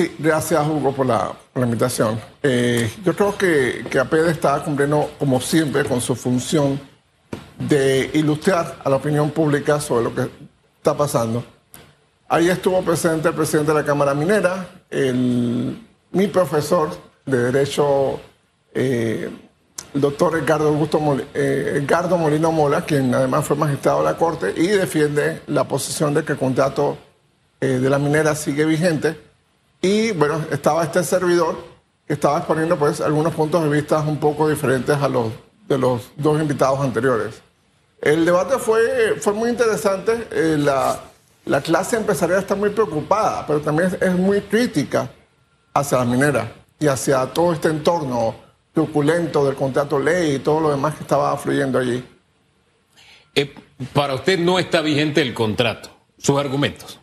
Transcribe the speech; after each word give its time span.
Sí, 0.00 0.16
gracias 0.18 0.66
Hugo 0.66 0.94
por 0.94 1.04
la, 1.04 1.30
invitación. 1.56 2.18
Eh, 2.42 2.90
yo 3.04 3.14
creo 3.14 3.36
que, 3.36 3.84
que 3.90 3.98
APED 3.98 4.28
está 4.28 4.64
cumpliendo, 4.64 5.10
como 5.18 5.42
siempre, 5.42 5.84
con 5.84 6.00
su 6.00 6.16
función 6.16 6.80
de 7.58 8.10
ilustrar 8.14 8.76
a 8.82 8.88
la 8.88 8.96
opinión 8.96 9.30
pública 9.30 9.78
sobre 9.78 10.04
lo 10.04 10.14
que 10.14 10.22
está 10.78 10.96
pasando. 10.96 11.44
Ahí 12.30 12.48
estuvo 12.48 12.80
presente 12.80 13.28
el 13.28 13.34
presidente 13.34 13.72
de 13.72 13.78
la 13.78 13.84
Cámara 13.84 14.14
Minera, 14.14 14.70
mi 14.90 16.26
profesor 16.28 16.88
de 17.26 17.52
Derecho, 17.52 18.20
eh, 18.72 19.28
el 19.92 20.00
doctor 20.00 20.38
Edgardo, 20.38 20.68
Augusto 20.68 20.98
eh, 21.34 21.86
Molino 22.18 22.52
Mola, 22.52 22.86
quien 22.86 23.14
además 23.14 23.44
fue 23.44 23.54
magistrado 23.54 23.98
de 23.98 24.04
la 24.04 24.16
Corte 24.16 24.54
y 24.56 24.68
defiende 24.68 25.42
la 25.48 25.64
posición 25.64 26.14
de 26.14 26.24
que 26.24 26.32
el 26.32 26.38
contrato 26.38 26.96
de 27.60 27.90
la 27.90 27.98
minera 27.98 28.34
sigue 28.34 28.64
vigente. 28.64 29.29
Y 29.82 30.12
bueno, 30.12 30.44
estaba 30.50 30.84
este 30.84 31.02
servidor 31.02 31.56
que 32.06 32.14
estaba 32.14 32.38
exponiendo 32.38 32.76
pues 32.78 33.00
algunos 33.00 33.34
puntos 33.34 33.62
de 33.62 33.70
vista 33.70 34.00
un 34.00 34.18
poco 34.18 34.48
diferentes 34.48 34.96
a 34.96 35.08
los 35.08 35.32
de 35.70 35.78
los 35.78 36.10
dos 36.16 36.40
invitados 36.40 36.80
anteriores. 36.80 37.40
El 38.02 38.24
debate 38.24 38.58
fue, 38.58 39.16
fue 39.20 39.32
muy 39.32 39.50
interesante. 39.50 40.26
la, 40.58 40.98
la 41.46 41.60
clase 41.60 41.96
empresarial 41.96 42.40
está 42.40 42.56
muy 42.56 42.70
preocupada, 42.70 43.46
pero 43.46 43.60
también 43.60 43.96
es 44.00 44.14
muy 44.14 44.40
crítica 44.40 45.10
hacia 45.72 45.98
la 45.98 46.04
minera 46.04 46.52
y 46.78 46.88
hacia 46.88 47.24
todo 47.26 47.52
este 47.52 47.68
entorno 47.68 48.34
truculento 48.72 49.44
del 49.44 49.54
contrato 49.54 49.98
ley 49.98 50.36
y 50.36 50.38
todo 50.40 50.60
lo 50.60 50.70
demás 50.70 50.94
que 50.94 51.02
estaba 51.02 51.36
fluyendo 51.36 51.78
allí. 51.78 52.04
Eh, 53.34 53.54
para 53.92 54.14
usted 54.14 54.38
no 54.38 54.58
está 54.58 54.80
vigente 54.80 55.22
el 55.22 55.34
contrato. 55.34 55.90
Sus 56.18 56.38
argumentos. 56.38 56.99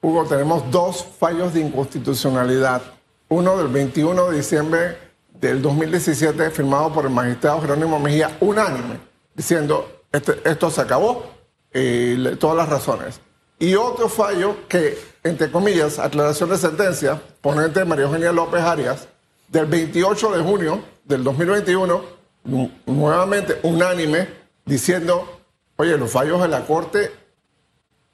Hugo, 0.00 0.24
tenemos 0.24 0.70
dos 0.70 1.04
fallos 1.18 1.54
de 1.54 1.60
inconstitucionalidad. 1.60 2.82
Uno 3.28 3.56
del 3.56 3.68
21 3.68 4.30
de 4.30 4.36
diciembre 4.36 4.98
del 5.40 5.62
2017, 5.62 6.50
firmado 6.50 6.92
por 6.92 7.06
el 7.06 7.10
magistrado 7.10 7.60
Jerónimo 7.60 7.98
Mejía, 7.98 8.36
unánime, 8.40 9.00
diciendo, 9.34 10.02
este, 10.12 10.40
esto 10.44 10.70
se 10.70 10.80
acabó, 10.80 11.26
eh, 11.72 12.36
todas 12.38 12.56
las 12.56 12.68
razones. 12.68 13.20
Y 13.58 13.74
otro 13.74 14.08
fallo 14.08 14.68
que, 14.68 14.98
entre 15.22 15.50
comillas, 15.50 15.98
aclaración 15.98 16.50
de 16.50 16.58
sentencia, 16.58 17.20
ponente 17.40 17.84
María 17.84 18.04
Eugenia 18.04 18.32
López 18.32 18.62
Arias, 18.62 19.08
del 19.48 19.66
28 19.66 20.36
de 20.36 20.42
junio 20.42 20.84
del 21.04 21.24
2021, 21.24 22.02
nuevamente 22.86 23.58
unánime, 23.62 24.28
diciendo, 24.64 25.40
oye, 25.76 25.96
los 25.96 26.10
fallos 26.10 26.40
de 26.42 26.48
la 26.48 26.66
Corte 26.66 27.10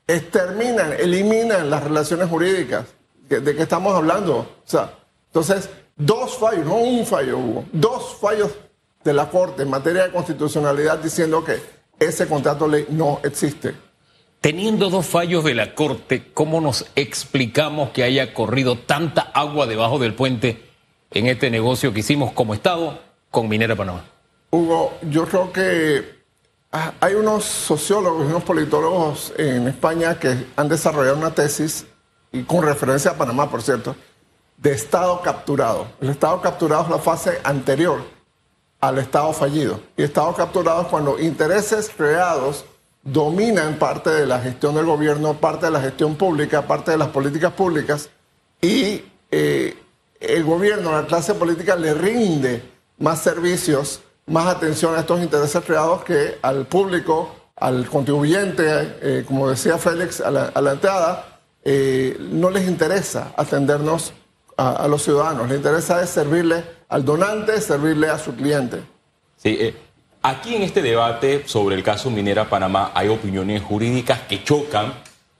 exterminan, 0.06 0.92
eliminan 0.92 1.70
las 1.70 1.84
relaciones 1.84 2.28
jurídicas. 2.28 2.86
¿De 3.28 3.56
qué 3.56 3.62
estamos 3.62 3.94
hablando? 3.94 4.38
O 4.38 4.62
sea, 4.64 4.92
entonces, 5.26 5.70
dos 5.96 6.36
fallos, 6.36 6.66
no 6.66 6.76
un 6.76 7.06
fallo 7.06 7.38
hubo, 7.38 7.64
dos 7.72 8.16
fallos 8.20 8.50
de 9.02 9.12
la 9.12 9.30
Corte 9.30 9.62
en 9.62 9.70
materia 9.70 10.04
de 10.04 10.12
constitucionalidad 10.12 10.98
diciendo 10.98 11.42
que 11.44 11.58
ese 11.98 12.26
contrato 12.26 12.68
ley 12.68 12.86
no 12.90 13.20
existe. 13.22 13.74
Teniendo 14.40 14.90
dos 14.90 15.06
fallos 15.06 15.44
de 15.44 15.54
la 15.54 15.74
Corte, 15.74 16.30
¿cómo 16.34 16.60
nos 16.60 16.86
explicamos 16.96 17.90
que 17.90 18.02
haya 18.02 18.34
corrido 18.34 18.76
tanta 18.76 19.22
agua 19.22 19.66
debajo 19.66 19.98
del 19.98 20.14
puente 20.14 20.68
en 21.12 21.26
este 21.26 21.50
negocio 21.50 21.92
que 21.92 22.00
hicimos 22.00 22.32
como 22.32 22.52
Estado 22.52 23.00
con 23.30 23.48
Minera 23.48 23.76
Panamá? 23.76 24.04
Hugo, 24.50 24.98
yo 25.08 25.24
creo 25.26 25.52
que 25.52 26.21
ah, 26.72 26.94
hay 27.00 27.14
unos 27.14 27.44
sociólogos 27.44 28.26
unos 28.26 28.42
politólogos 28.42 29.32
en 29.36 29.68
España 29.68 30.18
que 30.18 30.46
han 30.56 30.68
desarrollado 30.68 31.16
una 31.16 31.34
tesis, 31.34 31.86
y 32.32 32.42
con 32.44 32.62
referencia 32.64 33.12
a 33.12 33.14
Panamá, 33.14 33.50
por 33.50 33.62
cierto, 33.62 33.94
de 34.56 34.72
Estado 34.72 35.20
capturado. 35.20 35.86
El 36.00 36.10
Estado 36.10 36.40
capturado 36.40 36.84
es 36.84 36.90
la 36.90 36.98
fase 36.98 37.38
anterior 37.44 38.02
al 38.80 38.98
Estado 38.98 39.32
fallido. 39.32 39.80
Y 39.96 40.02
Estado 40.02 40.34
capturado 40.34 40.82
es 40.82 40.88
cuando 40.88 41.18
intereses 41.18 41.90
creados 41.94 42.64
dominan 43.02 43.78
parte 43.78 44.10
de 44.10 44.26
la 44.26 44.40
gestión 44.40 44.74
del 44.74 44.86
gobierno, 44.86 45.34
parte 45.34 45.66
de 45.66 45.72
la 45.72 45.80
gestión 45.80 46.16
pública, 46.16 46.66
parte 46.66 46.92
de 46.92 46.96
las 46.96 47.08
políticas 47.08 47.52
públicas 47.52 48.08
y 48.60 49.04
eh, 49.30 49.76
el 50.20 50.44
gobierno, 50.44 50.92
la 50.92 51.06
clase 51.06 51.34
política 51.34 51.74
le 51.74 51.94
rinde 51.94 52.62
más 52.98 53.20
servicios, 53.20 54.00
más 54.26 54.46
atención 54.46 54.94
a 54.94 55.00
estos 55.00 55.20
intereses 55.20 55.62
creados 55.64 56.04
que 56.04 56.38
al 56.42 56.66
público, 56.66 57.34
al 57.56 57.86
contribuyente, 57.88 58.64
eh, 59.00 59.24
como 59.26 59.48
decía 59.48 59.78
Félix 59.78 60.20
a 60.20 60.30
la, 60.30 60.72
entrada, 60.72 61.40
eh, 61.64 62.16
no 62.18 62.50
les 62.50 62.68
interesa 62.68 63.32
atendernos 63.36 64.12
a, 64.56 64.86
los 64.86 65.02
ciudadanos, 65.02 65.48
les 65.48 65.56
interesa 65.56 66.02
es 66.02 66.10
servirle 66.10 66.62
al 66.88 67.04
donante, 67.04 67.60
servirle 67.60 68.08
a 68.08 68.18
su 68.18 68.34
cliente. 68.34 68.82
Sí, 69.36 69.74
Aquí 70.24 70.54
en 70.54 70.62
este 70.62 70.82
debate 70.82 71.42
sobre 71.46 71.74
el 71.74 71.82
caso 71.82 72.08
Minera 72.08 72.48
Panamá 72.48 72.92
hay 72.94 73.08
opiniones 73.08 73.60
jurídicas 73.60 74.20
que 74.20 74.44
chocan. 74.44 74.92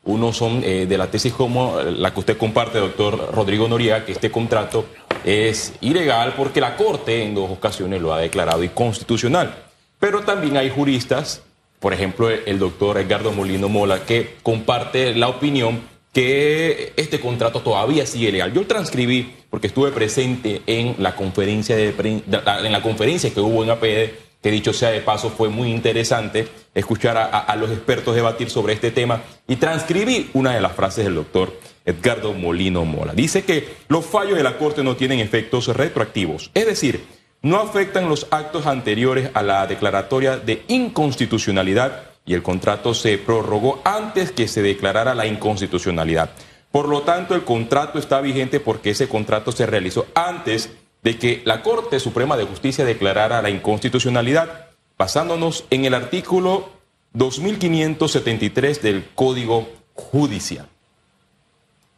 Uno 0.04 0.32
son 0.32 0.64
eh, 0.64 0.86
de 0.86 0.98
la 0.98 1.06
tesis 1.06 1.32
como 1.32 1.80
la 1.80 2.12
que 2.12 2.18
usted 2.18 2.36
comparte, 2.36 2.80
doctor 2.80 3.32
Rodrigo 3.32 3.68
Noriega, 3.68 4.04
que 4.04 4.10
este 4.10 4.32
contrato 4.32 4.86
es 5.24 5.74
ilegal 5.80 6.34
porque 6.36 6.60
la 6.60 6.76
Corte 6.76 7.22
en 7.22 7.34
dos 7.34 7.50
ocasiones 7.50 8.00
lo 8.00 8.12
ha 8.12 8.20
declarado 8.20 8.62
inconstitucional. 8.62 9.54
Pero 9.98 10.22
también 10.22 10.56
hay 10.56 10.70
juristas, 10.70 11.42
por 11.80 11.92
ejemplo 11.92 12.28
el 12.30 12.58
doctor 12.58 12.98
Edgardo 12.98 13.32
Molino 13.32 13.68
Mola, 13.68 14.04
que 14.04 14.36
comparte 14.42 15.14
la 15.14 15.28
opinión 15.28 15.80
que 16.12 16.92
este 16.96 17.20
contrato 17.20 17.60
todavía 17.60 18.04
sigue 18.06 18.32
legal. 18.32 18.52
Yo 18.52 18.66
transcribí 18.66 19.32
porque 19.48 19.68
estuve 19.68 19.90
presente 19.92 20.62
en 20.66 20.96
la 20.98 21.16
conferencia 21.16 21.74
de, 21.74 21.94
en 21.96 22.72
la 22.72 22.82
conferencia 22.82 23.32
que 23.32 23.40
hubo 23.40 23.64
en 23.64 23.70
APD 23.70 24.21
que 24.42 24.50
dicho 24.50 24.72
sea 24.72 24.90
de 24.90 25.00
paso 25.00 25.30
fue 25.30 25.48
muy 25.48 25.70
interesante 25.70 26.48
escuchar 26.74 27.16
a, 27.16 27.56
los 27.56 27.70
expertos 27.70 28.14
debatir 28.14 28.50
sobre 28.50 28.72
este 28.72 28.90
tema 28.90 29.22
y 29.46 29.56
transcribí 29.56 30.30
una 30.34 30.52
de 30.54 30.60
las 30.60 30.72
frases 30.72 31.04
del 31.04 31.14
doctor 31.14 31.58
Edgardo 31.84 32.32
Molino 32.32 32.84
Mola. 32.84 33.12
Dice 33.14 33.44
que 33.44 33.68
los 33.88 34.04
fallos 34.04 34.36
de 34.36 34.42
la 34.42 34.58
Corte 34.58 34.82
no 34.82 34.96
tienen 34.96 35.20
efectos 35.20 35.68
retroactivos, 35.68 36.50
es 36.54 36.66
decir, 36.66 37.04
no 37.42 37.58
afectan 37.58 38.08
los 38.08 38.26
actos 38.30 38.66
anteriores 38.66 39.30
a 39.34 39.42
la 39.42 39.66
declaratoria 39.66 40.36
de 40.36 40.64
inconstitucionalidad 40.68 42.04
y 42.24 42.34
el 42.34 42.42
contrato 42.42 42.94
se 42.94 43.18
prorrogó 43.18 43.80
antes 43.84 44.30
que 44.32 44.48
se 44.48 44.62
declarara 44.62 45.14
la 45.14 45.26
inconstitucionalidad. 45.26 46.30
Por 46.70 46.88
lo 46.88 47.02
tanto, 47.02 47.34
el 47.34 47.44
contrato 47.44 47.98
está 47.98 48.20
vigente 48.20 48.60
porque 48.60 48.90
ese 48.90 49.08
contrato 49.08 49.52
se 49.52 49.66
realizó 49.66 50.06
antes 50.14 50.70
de 51.02 51.18
que 51.18 51.42
la 51.44 51.62
Corte 51.62 51.98
Suprema 52.00 52.36
de 52.36 52.44
Justicia 52.44 52.84
declarara 52.84 53.42
la 53.42 53.50
inconstitucionalidad, 53.50 54.68
basándonos 54.96 55.64
en 55.70 55.84
el 55.84 55.94
artículo 55.94 56.70
2573 57.14 58.82
del 58.82 59.10
Código 59.14 59.68
Judicial. 59.94 60.68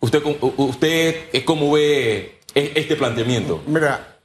¿Usted, 0.00 0.22
usted 0.56 1.44
cómo 1.44 1.72
ve 1.72 2.40
e, 2.54 2.72
este 2.74 2.96
planteamiento? 2.96 3.62
Mira, 3.66 4.18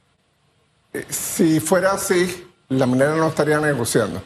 eh, 0.92 1.06
si 1.08 1.60
fuera 1.60 1.92
así, 1.92 2.46
la 2.68 2.86
minera 2.86 3.14
no 3.16 3.28
estaría 3.28 3.58
negociando. 3.60 4.22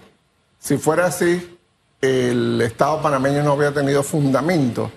Si 0.59 0.79
fuera 0.79 1.07
así, 1.07 1.59
el 2.01 2.61
Estado 2.61 3.03
panameño 3.03 3.43
no 3.43 3.53
habría 3.53 3.73
tenido 3.73 4.03
fundamento 4.03 4.91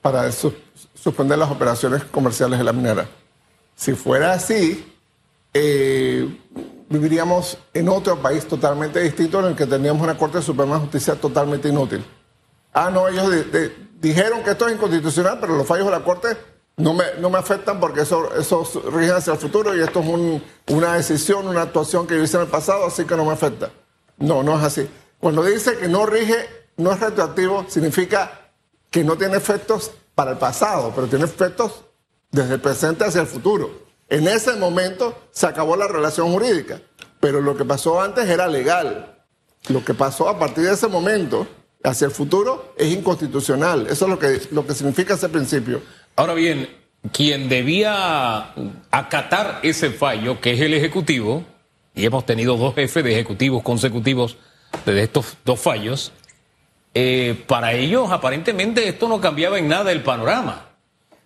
para 0.00 0.30
suspender 0.32 1.38
las 1.38 1.50
operaciones 1.50 2.04
comerciales 2.04 2.58
de 2.58 2.64
la 2.64 2.72
minera. 2.72 3.08
Si 3.74 3.94
fuera 3.94 4.32
así, 4.32 4.97
eh, 5.54 6.28
viviríamos 6.88 7.58
en 7.74 7.88
otro 7.88 8.20
país 8.20 8.46
totalmente 8.46 9.00
distinto 9.00 9.40
en 9.40 9.46
el 9.46 9.56
que 9.56 9.66
teníamos 9.66 10.02
una 10.02 10.16
Corte 10.16 10.40
Suprema 10.42 10.74
de 10.74 10.80
Justicia 10.82 11.14
totalmente 11.14 11.68
inútil. 11.68 12.04
Ah, 12.72 12.90
no, 12.90 13.08
ellos 13.08 13.28
dijeron 14.00 14.42
que 14.42 14.50
esto 14.50 14.68
es 14.68 14.74
inconstitucional, 14.74 15.38
pero 15.40 15.56
los 15.56 15.66
fallos 15.66 15.86
de 15.86 15.92
la 15.92 16.04
Corte 16.04 16.28
no 16.76 16.94
me, 16.94 17.04
no 17.18 17.28
me 17.28 17.38
afectan 17.38 17.80
porque 17.80 18.02
eso, 18.02 18.32
eso 18.34 18.64
rige 18.90 19.12
hacia 19.12 19.32
el 19.32 19.38
futuro 19.38 19.76
y 19.76 19.80
esto 19.80 20.00
es 20.00 20.42
una 20.68 20.94
decisión, 20.94 21.48
una 21.48 21.62
actuación 21.62 22.06
que 22.06 22.16
yo 22.16 22.22
hice 22.22 22.36
en 22.36 22.44
el 22.44 22.48
pasado, 22.48 22.86
así 22.86 23.04
que 23.04 23.16
no 23.16 23.24
me 23.24 23.32
afecta. 23.32 23.70
No, 24.18 24.42
no 24.42 24.56
es 24.58 24.64
así. 24.64 24.88
Cuando 25.18 25.42
dice 25.42 25.76
que 25.76 25.88
no 25.88 26.06
rige, 26.06 26.48
no 26.76 26.92
es 26.92 27.00
retroactivo, 27.00 27.64
significa 27.68 28.52
que 28.90 29.02
no 29.02 29.16
tiene 29.16 29.36
efectos 29.36 29.90
para 30.14 30.32
el 30.32 30.38
pasado, 30.38 30.92
pero 30.94 31.08
tiene 31.08 31.24
efectos 31.24 31.84
desde 32.30 32.54
el 32.54 32.60
presente 32.60 33.04
hacia 33.04 33.22
el 33.22 33.26
futuro. 33.26 33.87
En 34.08 34.26
ese 34.26 34.56
momento 34.56 35.28
se 35.30 35.46
acabó 35.46 35.76
la 35.76 35.86
relación 35.86 36.32
jurídica, 36.32 36.80
pero 37.20 37.40
lo 37.40 37.56
que 37.56 37.64
pasó 37.64 38.00
antes 38.00 38.28
era 38.28 38.46
legal. 38.46 39.18
Lo 39.68 39.84
que 39.84 39.94
pasó 39.94 40.28
a 40.28 40.38
partir 40.38 40.64
de 40.64 40.72
ese 40.72 40.88
momento 40.88 41.46
hacia 41.84 42.06
el 42.06 42.10
futuro 42.10 42.74
es 42.76 42.88
inconstitucional. 42.92 43.86
Eso 43.88 44.06
es 44.06 44.10
lo 44.10 44.18
que, 44.18 44.40
lo 44.50 44.66
que 44.66 44.74
significa 44.74 45.14
ese 45.14 45.28
principio. 45.28 45.82
Ahora 46.16 46.34
bien, 46.34 46.68
quien 47.12 47.48
debía 47.48 48.54
acatar 48.90 49.60
ese 49.62 49.90
fallo, 49.90 50.40
que 50.40 50.52
es 50.52 50.60
el 50.60 50.74
Ejecutivo, 50.74 51.44
y 51.94 52.06
hemos 52.06 52.24
tenido 52.24 52.56
dos 52.56 52.74
jefes 52.74 53.04
de 53.04 53.12
ejecutivos 53.12 53.62
consecutivos 53.62 54.36
de 54.86 55.02
estos 55.02 55.36
dos 55.44 55.60
fallos, 55.60 56.12
eh, 56.94 57.44
para 57.46 57.72
ellos 57.72 58.10
aparentemente 58.10 58.88
esto 58.88 59.08
no 59.08 59.20
cambiaba 59.20 59.58
en 59.58 59.68
nada 59.68 59.92
el 59.92 60.02
panorama. 60.02 60.67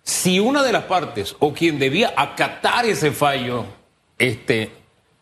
Si 0.03 0.39
una 0.39 0.63
de 0.63 0.73
las 0.73 0.83
partes 0.83 1.35
o 1.39 1.53
quien 1.53 1.79
debía 1.79 2.13
acatar 2.15 2.85
ese 2.85 3.11
fallo 3.11 3.65
este, 4.19 4.71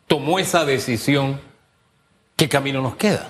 tomó 0.07 0.39
esa 0.39 0.65
decisión, 0.65 1.39
¿qué 2.35 2.49
camino 2.49 2.81
nos 2.81 2.95
queda? 2.95 3.29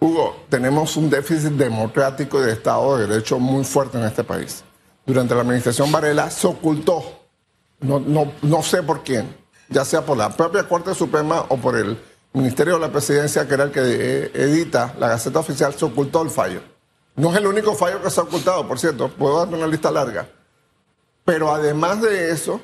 Hugo, 0.00 0.44
tenemos 0.48 0.96
un 0.96 1.10
déficit 1.10 1.50
democrático 1.50 2.40
y 2.40 2.46
de 2.46 2.52
Estado 2.52 2.96
de 2.96 3.06
Derecho 3.06 3.38
muy 3.38 3.64
fuerte 3.64 3.98
en 3.98 4.04
este 4.04 4.24
país. 4.24 4.64
Durante 5.04 5.34
la 5.34 5.42
administración 5.42 5.92
Varela 5.92 6.30
se 6.30 6.46
ocultó, 6.46 7.26
no, 7.80 8.00
no, 8.00 8.32
no 8.40 8.62
sé 8.62 8.82
por 8.82 9.04
quién, 9.04 9.36
ya 9.68 9.84
sea 9.84 10.02
por 10.04 10.16
la 10.16 10.30
propia 10.34 10.66
Corte 10.66 10.94
Suprema 10.94 11.44
o 11.50 11.58
por 11.58 11.76
el 11.76 11.98
Ministerio 12.32 12.74
de 12.74 12.80
la 12.80 12.92
Presidencia, 12.92 13.46
que 13.46 13.54
era 13.54 13.64
el 13.64 13.70
que 13.70 13.80
eh, 13.82 14.30
edita 14.34 14.94
la 14.98 15.08
Gaceta 15.08 15.40
Oficial, 15.40 15.74
se 15.74 15.84
ocultó 15.84 16.22
el 16.22 16.30
fallo. 16.30 16.62
No 17.16 17.30
es 17.32 17.36
el 17.36 17.46
único 17.46 17.74
fallo 17.74 18.00
que 18.02 18.08
se 18.08 18.20
ha 18.20 18.22
ocultado, 18.22 18.66
por 18.66 18.78
cierto, 18.78 19.08
puedo 19.08 19.38
darme 19.38 19.58
una 19.58 19.66
lista 19.66 19.90
larga. 19.90 20.26
Pero 21.24 21.54
además 21.54 22.00
de 22.02 22.30
eso, 22.30 22.60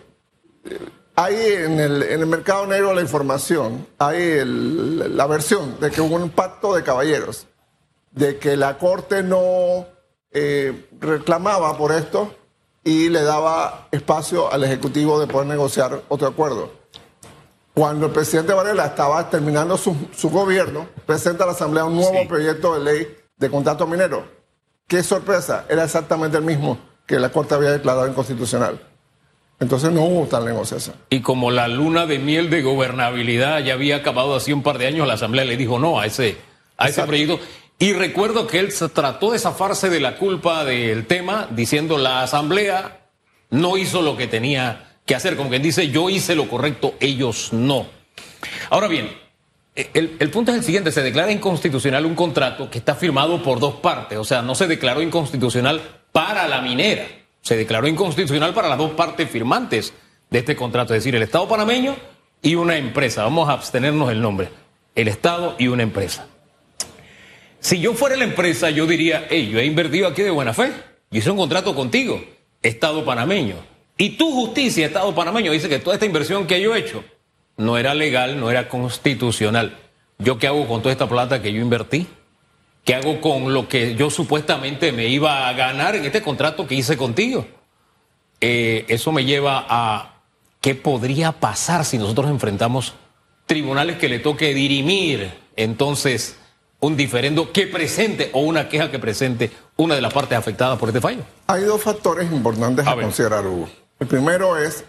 hay 1.14 1.34
en 1.34 1.80
el, 1.80 2.26
mercado 2.26 2.66
negro 2.66 2.92
la 2.92 3.00
información, 3.00 3.86
hay 3.98 4.42
la 4.44 5.26
versión 5.26 5.80
de 5.80 5.90
que 5.90 6.00
hubo 6.00 6.16
un 6.16 6.30
pacto 6.30 6.74
de 6.74 6.82
caballeros, 6.82 7.46
de 8.10 8.38
que 8.38 8.56
la 8.56 8.76
Corte 8.76 9.22
no 9.22 9.86
eh, 10.30 10.88
reclamaba 11.00 11.76
por 11.78 11.92
esto 11.92 12.34
y 12.84 13.08
le 13.08 13.22
daba 13.22 13.88
espacio 13.90 14.52
al 14.52 14.64
Ejecutivo 14.64 15.18
de 15.18 15.26
poder 15.26 15.46
negociar 15.46 16.02
otro 16.08 16.28
acuerdo. 16.28 16.70
Cuando 17.72 18.06
el 18.06 18.12
presidente 18.12 18.54
Varela 18.54 18.86
estaba 18.86 19.28
terminando 19.28 19.76
su, 19.76 19.94
gobierno, 20.30 20.88
presenta 21.04 21.44
a 21.44 21.46
la 21.46 21.52
Asamblea 21.52 21.84
un 21.84 21.96
nuevo 21.96 22.26
proyecto 22.28 22.74
de 22.74 22.80
ley 22.80 23.16
de 23.36 23.50
contrato 23.50 23.86
minero. 23.86 24.24
Qué 24.86 25.02
sorpresa, 25.02 25.66
era 25.68 25.84
exactamente 25.84 26.36
el 26.36 26.44
mismo 26.44 26.78
que 27.06 27.18
la 27.18 27.30
Corte 27.30 27.54
había 27.54 27.70
declarado 27.70 28.08
inconstitucional. 28.08 28.80
Entonces 29.58 29.90
no 29.90 30.02
hubo 30.02 30.26
tal 30.26 30.44
negociación. 30.44 30.96
Y 31.08 31.20
como 31.20 31.50
la 31.50 31.66
luna 31.68 32.06
de 32.06 32.18
miel 32.18 32.50
de 32.50 32.62
gobernabilidad 32.62 33.60
ya 33.60 33.74
había 33.74 33.96
acabado 33.96 34.36
hace 34.36 34.52
un 34.52 34.62
par 34.62 34.78
de 34.78 34.86
años, 34.86 35.06
la 35.06 35.14
Asamblea 35.14 35.44
le 35.44 35.56
dijo 35.56 35.78
no 35.78 35.98
a 35.98 36.06
ese, 36.06 36.36
a 36.76 36.88
ese 36.88 37.02
proyecto. 37.04 37.40
Y 37.78 37.92
recuerdo 37.92 38.46
que 38.46 38.58
él 38.58 38.72
trató 38.92 39.32
de 39.32 39.38
zafarse 39.38 39.88
de 39.88 40.00
la 40.00 40.16
culpa 40.16 40.64
del 40.64 41.06
tema 41.06 41.48
diciendo 41.50 41.96
la 41.96 42.22
Asamblea 42.22 43.06
no 43.50 43.78
hizo 43.78 44.02
lo 44.02 44.16
que 44.16 44.26
tenía 44.26 44.96
que 45.06 45.14
hacer. 45.14 45.36
Como 45.36 45.48
quien 45.48 45.62
dice, 45.62 45.88
yo 45.88 46.10
hice 46.10 46.34
lo 46.34 46.48
correcto, 46.48 46.94
ellos 47.00 47.52
no. 47.52 47.86
Ahora 48.68 48.88
bien, 48.88 49.10
el, 49.74 50.16
el, 50.18 50.30
punto 50.30 50.52
es 50.52 50.58
el 50.58 50.64
siguiente, 50.64 50.92
se 50.92 51.02
declara 51.02 51.32
inconstitucional 51.32 52.04
un 52.04 52.14
contrato 52.14 52.70
que 52.70 52.78
está 52.78 52.94
firmado 52.94 53.42
por 53.42 53.60
dos 53.60 53.74
partes, 53.76 54.18
o 54.18 54.24
sea, 54.24 54.42
no 54.42 54.54
se 54.54 54.66
declaró 54.66 55.02
inconstitucional 55.02 55.82
para 56.16 56.48
la 56.48 56.62
minera, 56.62 57.06
se 57.42 57.58
declaró 57.58 57.86
inconstitucional 57.86 58.54
para 58.54 58.70
las 58.70 58.78
dos 58.78 58.92
partes 58.92 59.28
firmantes 59.28 59.92
de 60.30 60.38
este 60.38 60.56
contrato, 60.56 60.94
es 60.94 61.04
decir, 61.04 61.14
el 61.14 61.22
Estado 61.22 61.46
panameño 61.46 61.94
y 62.40 62.54
una 62.54 62.78
empresa, 62.78 63.22
vamos 63.22 63.50
a 63.50 63.52
abstenernos 63.52 64.10
el 64.10 64.22
nombre, 64.22 64.48
el 64.94 65.08
Estado 65.08 65.56
y 65.58 65.68
una 65.68 65.82
empresa. 65.82 66.26
Si 67.60 67.80
yo 67.80 67.92
fuera 67.92 68.16
la 68.16 68.24
empresa, 68.24 68.70
yo 68.70 68.86
diría, 68.86 69.26
hey, 69.28 69.50
yo 69.52 69.58
he 69.58 69.66
invertido 69.66 70.08
aquí 70.08 70.22
de 70.22 70.30
buena 70.30 70.54
fe, 70.54 70.72
yo 71.10 71.18
hice 71.18 71.30
un 71.30 71.36
contrato 71.36 71.74
contigo, 71.74 72.18
Estado 72.62 73.04
panameño, 73.04 73.56
y 73.98 74.16
tu 74.16 74.32
justicia, 74.32 74.86
Estado 74.86 75.14
panameño, 75.14 75.52
dice 75.52 75.68
que 75.68 75.80
toda 75.80 75.96
esta 75.96 76.06
inversión 76.06 76.46
que 76.46 76.62
yo 76.62 76.74
he 76.74 76.78
hecho 76.78 77.04
no 77.58 77.76
era 77.76 77.92
legal, 77.92 78.40
no 78.40 78.50
era 78.50 78.70
constitucional. 78.70 79.76
¿Yo 80.16 80.38
qué 80.38 80.46
hago 80.46 80.66
con 80.66 80.80
toda 80.80 80.92
esta 80.92 81.10
plata 81.10 81.42
que 81.42 81.52
yo 81.52 81.60
invertí? 81.60 82.06
¿Qué 82.86 82.94
hago 82.94 83.20
con 83.20 83.52
lo 83.52 83.68
que 83.68 83.96
yo 83.96 84.10
supuestamente 84.10 84.92
me 84.92 85.08
iba 85.08 85.48
a 85.48 85.52
ganar 85.54 85.96
en 85.96 86.04
este 86.04 86.22
contrato 86.22 86.68
que 86.68 86.76
hice 86.76 86.96
contigo? 86.96 87.44
Eh, 88.40 88.84
eso 88.86 89.10
me 89.10 89.24
lleva 89.24 89.66
a 89.68 90.20
qué 90.60 90.76
podría 90.76 91.32
pasar 91.32 91.84
si 91.84 91.98
nosotros 91.98 92.30
enfrentamos 92.30 92.94
tribunales 93.46 93.98
que 93.98 94.08
le 94.08 94.20
toque 94.20 94.54
dirimir 94.54 95.34
entonces 95.56 96.36
un 96.78 96.96
diferendo 96.96 97.50
que 97.52 97.66
presente 97.66 98.30
o 98.32 98.42
una 98.42 98.68
queja 98.68 98.88
que 98.88 99.00
presente 99.00 99.50
una 99.74 99.96
de 99.96 100.00
las 100.00 100.12
partes 100.12 100.38
afectadas 100.38 100.78
por 100.78 100.88
este 100.88 101.00
fallo. 101.00 101.24
Hay 101.48 101.64
dos 101.64 101.82
factores 101.82 102.30
importantes 102.30 102.86
a, 102.86 102.94
considerar, 102.94 103.44
Hugo. 103.48 103.68
El 103.98 104.06
primero 104.06 104.56
es 104.56 104.84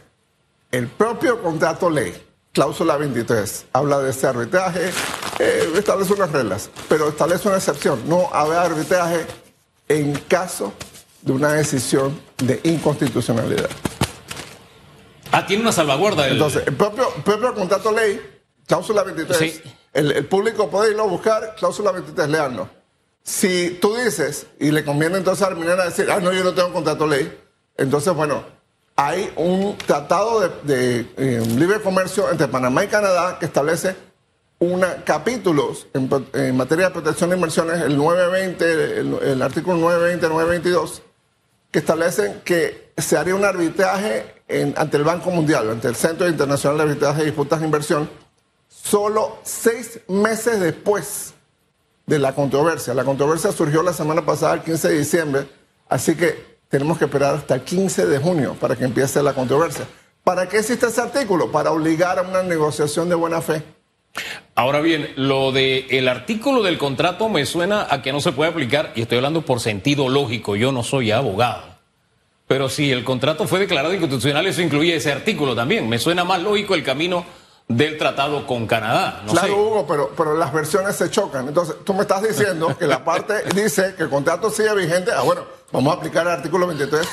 el 0.71 0.85
propio 0.85 1.41
contrato 1.41 1.89
ley, 1.89 2.13
cláusula 2.53 2.95
23, 2.97 3.65
habla 3.73 3.97
de 4.01 4.11
este 4.11 4.27
arbitraje, 4.27 4.91
eh, 5.39 5.72
establece 5.75 6.13
unas 6.13 6.31
reglas, 6.31 6.69
pero 6.89 7.10
establece 7.10 7.48
una 7.48 7.57
excepción. 7.57 8.01
No 8.07 8.30
habrá 8.34 8.63
arbitraje 8.63 9.25
en 9.88 10.13
caso 10.28 10.74
de 11.22 11.31
una 11.31 11.54
decisión 11.54 12.19
de 12.38 12.60
inconstitucionalidad. 12.63 13.69
Ah, 15.31 15.45
tiene 15.45 15.63
una 15.63 15.72
salvaguarda. 15.72 16.28
Entonces, 16.30 16.63
el 16.66 16.75
propio, 16.75 17.10
propio 17.24 17.54
contrato 17.54 17.92
ley, 17.92 18.22
cláusula 18.66 19.04
23, 19.04 19.62
el, 19.94 20.25
público 20.25 20.69
puede 20.69 20.92
irlo 20.92 21.04
a 21.04 21.07
buscar, 21.07 21.56
cláusula 21.56 21.92
23, 21.92 22.30
leanlo. 22.30 22.69
Si 23.24 23.78
tú 23.81 23.95
dices, 23.95 24.48
y 24.60 24.72
le 24.72 24.86
conviene 24.86 25.18
entonces 25.18 25.45
al 25.45 25.57
minero 25.57 25.84
decir, 25.84 26.10
ah, 26.10 26.19
no, 26.19 26.31
yo 26.31 26.44
no 26.44 26.54
tengo 26.54 26.72
contrato 26.72 27.06
ley, 27.06 27.38
entonces, 27.75 28.13
bueno, 28.13 28.44
hay 28.95 29.31
un 29.36 29.78
tratado 29.78 30.50
de, 30.63 31.07
eh, 31.18 31.44
libre 31.56 31.81
comercio 31.81 32.31
entre 32.31 32.48
Panamá 32.48 32.84
y 32.84 32.88
Canadá 32.88 33.38
que 33.38 33.45
establece 33.45 33.95
una, 34.59 35.04
capítulos 35.04 35.88
en, 35.94 36.09
materia 36.57 36.86
de 36.88 36.92
protección 36.92 37.30
de 37.30 37.36
inversiones, 37.36 37.81
el 37.81 37.95
920, 37.95 39.00
el, 39.31 39.42
artículo 39.42 39.77
920, 39.77 40.27
922, 40.27 41.01
que 41.69 41.80
establecen 41.80 42.42
que 42.44 42.92
se 42.98 43.18
haría 43.18 43.36
un 43.36 43.45
arbitraje 43.45 44.36
ante 44.75 44.98
el 44.98 45.04
Banco 45.04 45.30
Mundial, 45.30 45.69
ante 45.69 45.88
el 45.88 45.95
Centro 45.95 46.27
Internacional 46.27 46.77
de 46.77 46.83
Arbitraje 46.83 47.21
y 47.21 47.25
Disputas 47.25 47.59
de 47.59 47.65
Inversión, 47.65 48.09
solo 48.68 49.38
seis 49.44 50.00
meses 50.07 50.60
después 50.60 51.33
de 52.07 52.18
la 52.18 52.33
controversia. 52.33 52.94
La 52.94 53.03
controversia 53.03 53.51
surgió 53.51 53.83
la 53.83 53.94
semana 53.94 54.25
pasada, 54.25 54.56
el 54.56 54.62
15 54.62 54.89
de 54.89 54.98
diciembre, 54.98 55.50
así 55.89 56.15
que 56.15 56.57
tenemos 56.69 56.98
que 56.98 57.06
esperar 57.06 57.36
hasta 57.36 57.56
el 57.56 57.62
15 57.62 58.07
de 58.07 58.18
junio 58.18 58.56
para 58.60 58.75
que 58.75 58.86
empiece 58.86 59.21
la 59.21 59.33
controversia. 59.33 59.86
¿Para 60.24 60.50
qué 60.50 60.60
existe 60.60 60.88
ese 60.88 61.01
artículo? 61.01 61.51
Para 61.51 61.71
obligar 61.71 62.18
a 62.19 62.24
una 62.24 62.44
negociación 62.44 63.07
de 63.07 63.15
buena 63.15 63.39
fe. 63.42 63.63
Ahora 64.55 64.81
bien, 64.81 65.11
lo 65.15 65.51
del 65.51 65.85
el 65.89 66.07
artículo 66.07 66.63
del 66.63 66.77
contrato 66.77 67.29
me 67.29 67.45
suena 67.45 67.87
a 67.89 68.01
que 68.01 68.11
no 68.11 68.21
se 68.21 68.31
puede 68.31 68.51
aplicar, 68.51 68.91
y 68.95 69.01
estoy 69.01 69.17
hablando 69.17 69.43
por 69.43 69.59
sentido 69.59 70.09
lógico, 70.09 70.55
yo 70.55 70.71
no 70.71 70.83
soy 70.83 71.11
abogado. 71.11 71.77
Pero 72.47 72.69
si 72.69 72.91
el 72.91 73.03
contrato 73.03 73.45
fue 73.45 73.59
declarado 73.59 73.93
inconstitucional, 73.93 74.47
eso 74.47 74.61
incluye 74.61 74.95
ese 74.95 75.11
artículo 75.11 75.53
también. 75.53 75.87
Me 75.89 75.99
suena 75.99 76.23
más 76.23 76.41
lógico 76.41 76.75
el 76.75 76.83
camino 76.83 77.25
del 77.67 77.97
tratado 77.97 78.47
con 78.47 78.65
Canadá. 78.65 79.24
claro, 79.29 79.57
Hugo, 79.57 79.86
pero, 79.86 80.12
pero 80.15 80.38
las 80.38 80.53
versiones 80.53 80.95
se 80.95 81.09
chocan. 81.09 81.50
Entonces, 81.50 81.75
tú 81.83 81.93
me 81.93 82.01
estás 82.01 82.24
diciendo 82.24 82.75
que 82.77 82.88
la 82.88 83.03
parte 83.03 83.43
dice 83.55 83.95
que 83.95 84.03
el 84.03 84.09
contrato 84.09 84.50
sigue 84.50 84.74
vigente. 84.75 85.12
Ah, 85.12 85.24
bueno, 85.24 85.43
vamos 85.74 85.93
a 85.93 85.97
aplicar 85.97 86.25
el 86.25 86.33
artículo 86.33 86.67
23. 86.67 87.05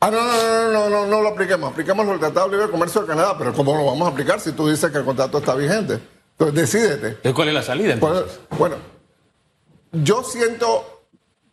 Ah, 0.00 0.10
no, 0.10 0.20
no, 0.22 0.32
no, 0.32 0.70
no, 0.70 0.88
no, 0.88 1.06
no 1.06 1.20
lo 1.22 1.28
apliquemos. 1.28 1.72
Apliquemos 1.72 2.08
el 2.08 2.18
Tratado 2.18 2.48
de 2.48 2.56
Libre 2.56 2.70
Comercio 2.70 3.02
de 3.02 3.06
Canadá. 3.06 3.36
Pero 3.36 3.52
¿cómo 3.52 3.76
lo 3.76 3.84
vamos 3.84 4.08
a 4.08 4.10
aplicar 4.10 4.40
si 4.40 4.52
tú 4.52 4.68
dices 4.68 4.90
que 4.90 4.98
el 4.98 5.04
contrato 5.04 5.38
está 5.38 5.54
vigente? 5.54 6.00
Entonces, 6.38 6.54
decídete. 6.54 7.32
¿Cuál 7.32 7.48
es 7.48 7.54
la 7.54 7.62
salida 7.62 7.94
entonces? 7.94 8.38
Bueno, 8.58 8.76
yo 9.92 10.22
siento 10.22 11.04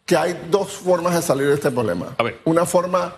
que 0.06 0.18
hay 0.18 0.48
dos 0.50 0.72
formas 0.72 1.16
de 1.16 1.22
salir 1.22 1.48
de 1.48 1.54
este 1.54 1.72
problema. 1.72 2.16
A 2.18 2.24
ver. 2.24 2.40
Una 2.46 2.66
forma 2.66 3.16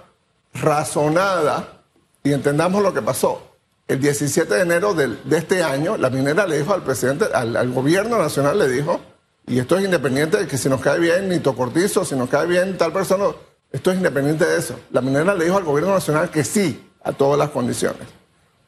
razonada 0.53 1.81
y 2.23 2.33
entendamos 2.33 2.83
lo 2.83 2.93
que 2.93 3.01
pasó 3.01 3.55
el 3.87 3.99
17 3.99 4.53
de 4.53 4.61
enero 4.61 4.93
de 4.93 5.37
este 5.37 5.61
año, 5.63 5.97
la 5.97 6.09
minera 6.09 6.47
le 6.47 6.57
dijo 6.57 6.73
al 6.73 6.83
presidente, 6.83 7.25
al, 7.33 7.71
gobierno 7.71 8.17
nacional 8.17 8.57
le 8.57 8.67
dijo, 8.67 8.99
y 9.45 9.59
esto 9.59 9.77
es 9.77 9.85
independiente 9.85 10.37
de 10.37 10.47
que 10.47 10.57
si 10.57 10.69
nos 10.69 10.81
cae 10.81 10.99
bien 10.99 11.29
Nito 11.29 11.55
Cortizo, 11.55 12.03
si 12.03 12.15
nos 12.15 12.29
cae 12.29 12.47
bien 12.47 12.77
tal 12.77 12.91
persona, 12.91 13.25
esto 13.71 13.91
es 13.91 13.97
independiente 13.97 14.45
de 14.45 14.57
eso. 14.57 14.79
La 14.91 15.01
minera 15.01 15.35
le 15.35 15.45
dijo 15.45 15.57
al 15.57 15.63
gobierno 15.63 15.93
nacional 15.93 16.31
que 16.31 16.43
sí 16.43 16.89
a 17.03 17.11
todas 17.11 17.37
las 17.37 17.49
condiciones. 17.49 18.07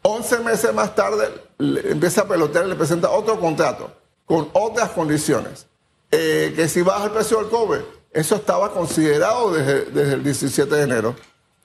11 0.08 0.40
meses 0.40 0.74
más 0.74 0.96
tarde 0.96 1.30
empieza 1.60 2.22
a 2.22 2.28
pelotear 2.28 2.66
y 2.66 2.70
le 2.70 2.76
presenta 2.76 3.10
otro 3.10 3.40
contrato 3.40 3.92
con 4.26 4.50
otras 4.54 4.92
condiciones. 4.92 5.68
Eh, 6.12 6.54
que 6.56 6.70
si 6.70 6.82
baja 6.82 7.06
el 7.06 7.12
precio 7.12 7.40
del 7.40 7.50
cobre, 7.50 7.82
eso 8.12 8.36
estaba 8.36 8.72
considerado 8.72 9.52
desde, 9.52 9.86
desde 9.86 10.14
el 10.14 10.24
17 10.24 10.74
de 10.74 10.82
enero. 10.82 11.16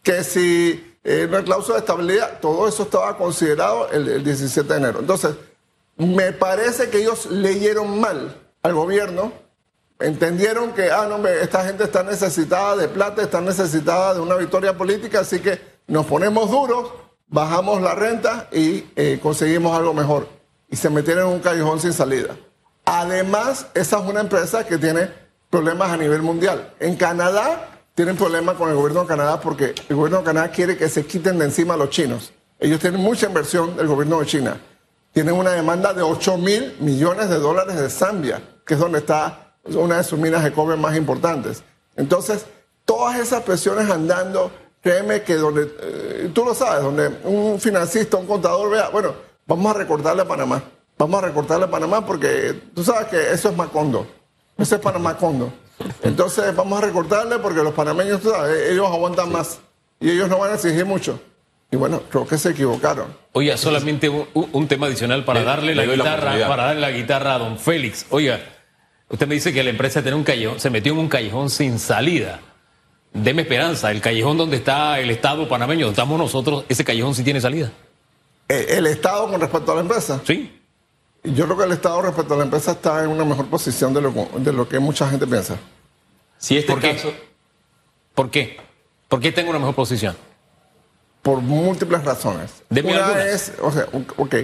Que 0.03 0.25
si 0.25 0.93
eh, 1.05 1.27
una 1.29 1.45
cláusula 1.45 1.77
de 1.77 1.81
estabilidad, 1.81 2.41
todo 2.41 2.67
eso 2.67 2.83
estaba 2.83 3.17
considerado 3.17 3.89
el, 3.91 4.25
17 4.25 4.73
de 4.73 4.79
enero. 4.79 4.99
Entonces, 4.99 5.37
me 5.97 6.33
parece 6.33 6.91
que 6.91 6.99
ellos 6.99 7.27
leyeron 7.27 8.01
mal 8.01 8.37
al 8.63 8.75
gobierno, 8.75 9.33
entendieron 10.01 10.73
que, 10.73 10.91
ah, 10.91 11.07
no, 11.09 11.25
esta 11.29 11.65
gente 11.65 11.85
está 11.85 12.03
necesitada 12.03 12.77
de 12.77 12.89
plata, 12.89 13.23
está 13.23 13.41
necesitada 13.41 14.15
de 14.15 14.21
una 14.21 14.35
victoria 14.35 14.77
política, 14.77 15.21
así 15.21 15.39
que 15.39 15.61
nos 15.87 16.07
ponemos 16.07 16.51
duros, 16.51 16.93
bajamos 17.33 17.83
la 17.83 17.97
renta 17.97 18.49
y 18.53 18.85
eh, 18.95 19.19
conseguimos 19.21 19.77
algo 19.77 19.93
mejor. 19.93 20.29
Y 20.71 20.77
se 20.77 20.89
metieron 20.89 21.27
en 21.29 21.35
un 21.35 21.41
callejón 21.41 21.81
sin 21.81 21.93
salida. 21.93 22.37
Además, 22.85 23.67
esa 23.75 23.99
es 23.99 24.07
una 24.07 24.21
empresa 24.21 24.65
que 24.65 24.79
tiene 24.79 25.09
problemas 25.51 25.91
a 25.91 25.97
nivel 25.97 26.23
mundial. 26.23 26.73
En 26.79 26.97
Canadá 26.97 27.69
tienen 27.95 28.17
problemas 28.17 28.57
con 28.57 28.71
el 28.71 28.77
gobierno 28.77 29.03
de 29.03 29.07
Canadá 29.07 29.41
porque 29.41 29.75
el 29.89 29.97
gobierno 29.97 30.19
de 30.19 30.25
Canadá 30.25 30.51
quiere 30.51 30.77
que 30.77 30.89
se 30.89 31.05
quiten 31.05 31.39
de 31.39 31.47
encima 31.47 31.75
a 31.75 31.77
los 31.77 31.91
chinos. 31.91 32.33
Ellos 32.59 32.81
tienen 32.81 33.01
mucha 33.01 33.27
inversión 33.27 33.77
del 33.77 33.89
gobierno 33.89 34.21
de 34.21 34.27
China. 34.27 34.61
Tienen 35.13 35.35
una 35.35 35.51
demanda 35.51 35.93
de 35.93 36.03
8 36.03 36.39
mil 36.39 36.77
millones 36.81 37.29
de 37.29 37.39
dólares 37.39 37.77
de 37.77 37.91
Zambia, 37.91 38.41
que 38.65 38.75
es 38.75 38.81
donde 38.81 39.01
está 39.01 39.57
una 39.65 39.99
de 39.99 40.05
sus 40.05 40.19
minas 40.19 40.43
de 40.43 40.53
cobre 40.53 40.77
más 40.77 40.97
importantes. 40.97 41.63
Entonces, 41.97 42.47
todas 42.85 43.19
esas 43.19 43.43
presiones 43.43 43.91
andando, 43.91 44.51
créeme 44.83 45.23
que 45.23 45.37
donde, 45.37 45.71
eh, 45.81 46.31
tú 46.35 46.45
lo 46.45 46.55
sabes, 46.55 46.83
donde 46.83 47.09
un 47.25 47.61
financista, 47.61 48.17
un 48.17 48.27
contador 48.27 48.71
vea, 48.71 48.89
bueno, 48.89 49.15
vamos 49.47 49.75
a 49.75 49.79
recortarle 49.79 50.23
a 50.23 50.29
Panamá. 50.29 50.63
Vamos 50.99 51.23
a 51.23 51.27
recortarle 51.27 51.65
a 51.65 51.71
Panamá 51.71 52.05
porque 52.05 52.55
tú 52.75 52.85
sabes 52.85 53.09
que 53.09 53.33
eso 53.33 53.49
es 53.49 53.57
Macondo. 53.57 54.07
Eso 54.59 54.77
es 54.77 54.81
Panamá 54.81 55.17
Condo. 55.17 55.53
Entonces 56.03 56.55
vamos 56.55 56.81
a 56.81 56.87
recortarle 56.87 57.39
porque 57.39 57.63
los 57.63 57.75
panameños, 57.75 58.21
tú 58.21 58.31
sabes, 58.31 58.71
ellos 58.71 58.87
aguantan 58.87 59.33
más 59.33 59.59
y 59.99 60.11
ellos 60.11 60.29
no 60.29 60.39
van 60.39 60.53
a 60.53 60.55
exigir 60.55 60.85
mucho. 60.85 61.19
Y 61.71 61.77
bueno, 61.77 62.03
creo 62.11 62.27
que 62.27 62.37
se 62.37 62.51
equivocaron. 62.51 63.07
Oiga, 63.33 63.57
solamente 63.57 64.09
un, 64.09 64.69
tema 64.69 64.87
adicional 64.87 65.25
para 65.25 65.43
darle 65.43 65.75
la 65.75 65.87
guitarra, 65.87 66.47
para 66.47 66.65
darle 66.65 66.83
la 66.83 66.91
guitarra 66.91 67.35
a 67.35 67.39
don 67.39 67.59
Félix. 67.59 68.07
Oiga, 68.11 68.41
usted 69.09 69.27
me 69.27 69.35
dice 69.35 69.55
que 69.55 69.65
la 69.65 69.71
empresa 69.71 70.03
tiene 70.03 70.17
un 70.17 70.25
callejón, 70.25 70.61
se 70.61 70.69
metió 70.69 70.93
en 70.93 70.99
un 70.99 71.09
callejón 71.09 71.49
sin 71.49 71.79
salida. 71.79 72.41
Deme 73.15 73.43
esperanza, 73.43 73.91
el 73.91 74.01
callejón 74.01 74.39
donde 74.39 74.57
está 74.57 74.99
el 74.99 75.11
Estado 75.11 75.49
panameño, 75.49 75.87
donde 75.87 76.01
estamos 76.01 76.19
nosotros, 76.19 76.65
ese 76.69 76.85
callejón 76.85 77.15
sí 77.15 77.23
tiene 77.23 77.41
salida. 77.41 77.71
¿El, 78.49 78.69
el 78.71 78.87
Estado 78.87 79.29
con 79.29 79.41
respecto 79.41 79.73
a 79.73 79.75
la 79.75 79.81
empresa? 79.83 80.21
Sí. 80.27 80.61
Yo 81.25 81.45
creo 81.45 81.57
que 81.59 81.65
el 81.65 81.73
Estado 81.73 82.03
respecto 82.03 82.35
a 82.35 82.37
la 82.39 82.45
empresa 82.45 82.73
está 82.73 83.05
en 83.05 83.11
una 83.11 83.25
mejor 83.25 83.47
posición 83.47 83.95
de 83.95 84.01
lo, 84.01 84.13
de 84.39 84.53
lo 84.53 84.69
que 84.69 84.79
mucha 84.79 85.09
gente 85.09 85.27
piensa. 85.27 85.57
Si 86.39 86.57
este 86.57 86.73
¿Por 86.73 86.83
caso... 86.83 87.11
Qué? 87.11 87.33
¿Por 88.15 88.31
qué? 88.31 88.57
¿Por 89.09 89.21
qué 89.21 89.31
tengo 89.31 89.51
una 89.51 89.59
mejor 89.59 89.75
posición? 89.75 90.17
Por 91.23 91.41
múltiples 91.41 92.05
razones. 92.05 92.63
una 92.71 93.25
es, 93.25 93.53
o 93.61 93.71
sea, 93.71 93.87
ok, 94.17 94.35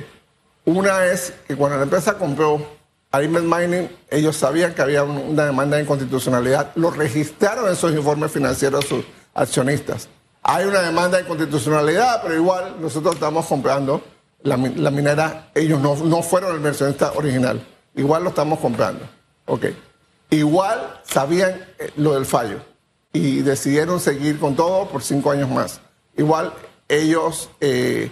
una 0.64 1.06
es 1.06 1.32
que 1.46 1.56
cuando 1.56 1.78
la 1.78 1.82
empresa 1.82 2.16
compró 2.16 2.77
Arimet 3.11 3.43
Mining, 3.43 3.88
ellos 4.11 4.37
sabían 4.37 4.75
que 4.75 4.83
había 4.83 5.03
una 5.03 5.47
demanda 5.47 5.77
de 5.77 5.83
inconstitucionalidad, 5.85 6.73
lo 6.75 6.91
registraron 6.91 7.69
en 7.69 7.77
sus 7.77 7.93
informes 7.93 8.31
financieros 8.31 8.85
sus 8.85 9.05
accionistas. 9.35 10.09
Hay 10.43 10.67
una 10.67 10.81
demanda 10.83 11.17
de 11.17 11.25
inconstitucionalidad, 11.25 12.23
pero 12.23 12.35
igual 12.35 12.77
nosotros 12.81 13.15
estamos 13.15 13.47
comprando 13.47 14.03
la, 14.43 14.57
minera, 14.57 15.50
ellos 15.55 15.81
no, 15.81 15.97
no 15.97 16.23
fueron 16.23 16.50
el 16.50 16.59
inversionista 16.59 17.12
original. 17.12 17.67
Igual 17.95 18.23
lo 18.25 18.31
estamos 18.31 18.59
comprando. 18.61 19.09
Ok. 19.47 19.67
Igual 20.31 21.00
sabían 21.05 21.67
eh, 21.79 21.91
lo 21.97 22.15
del 22.15 22.27
fallo 22.27 22.61
y 23.12 23.41
decidieron 23.41 23.99
seguir 23.99 24.38
con 24.38 24.55
todo 24.55 24.88
por 24.88 25.03
cinco 25.03 25.31
años 25.31 25.49
más. 25.50 25.81
Igual 26.17 26.53
ellos 26.88 27.49
eh, 27.61 28.11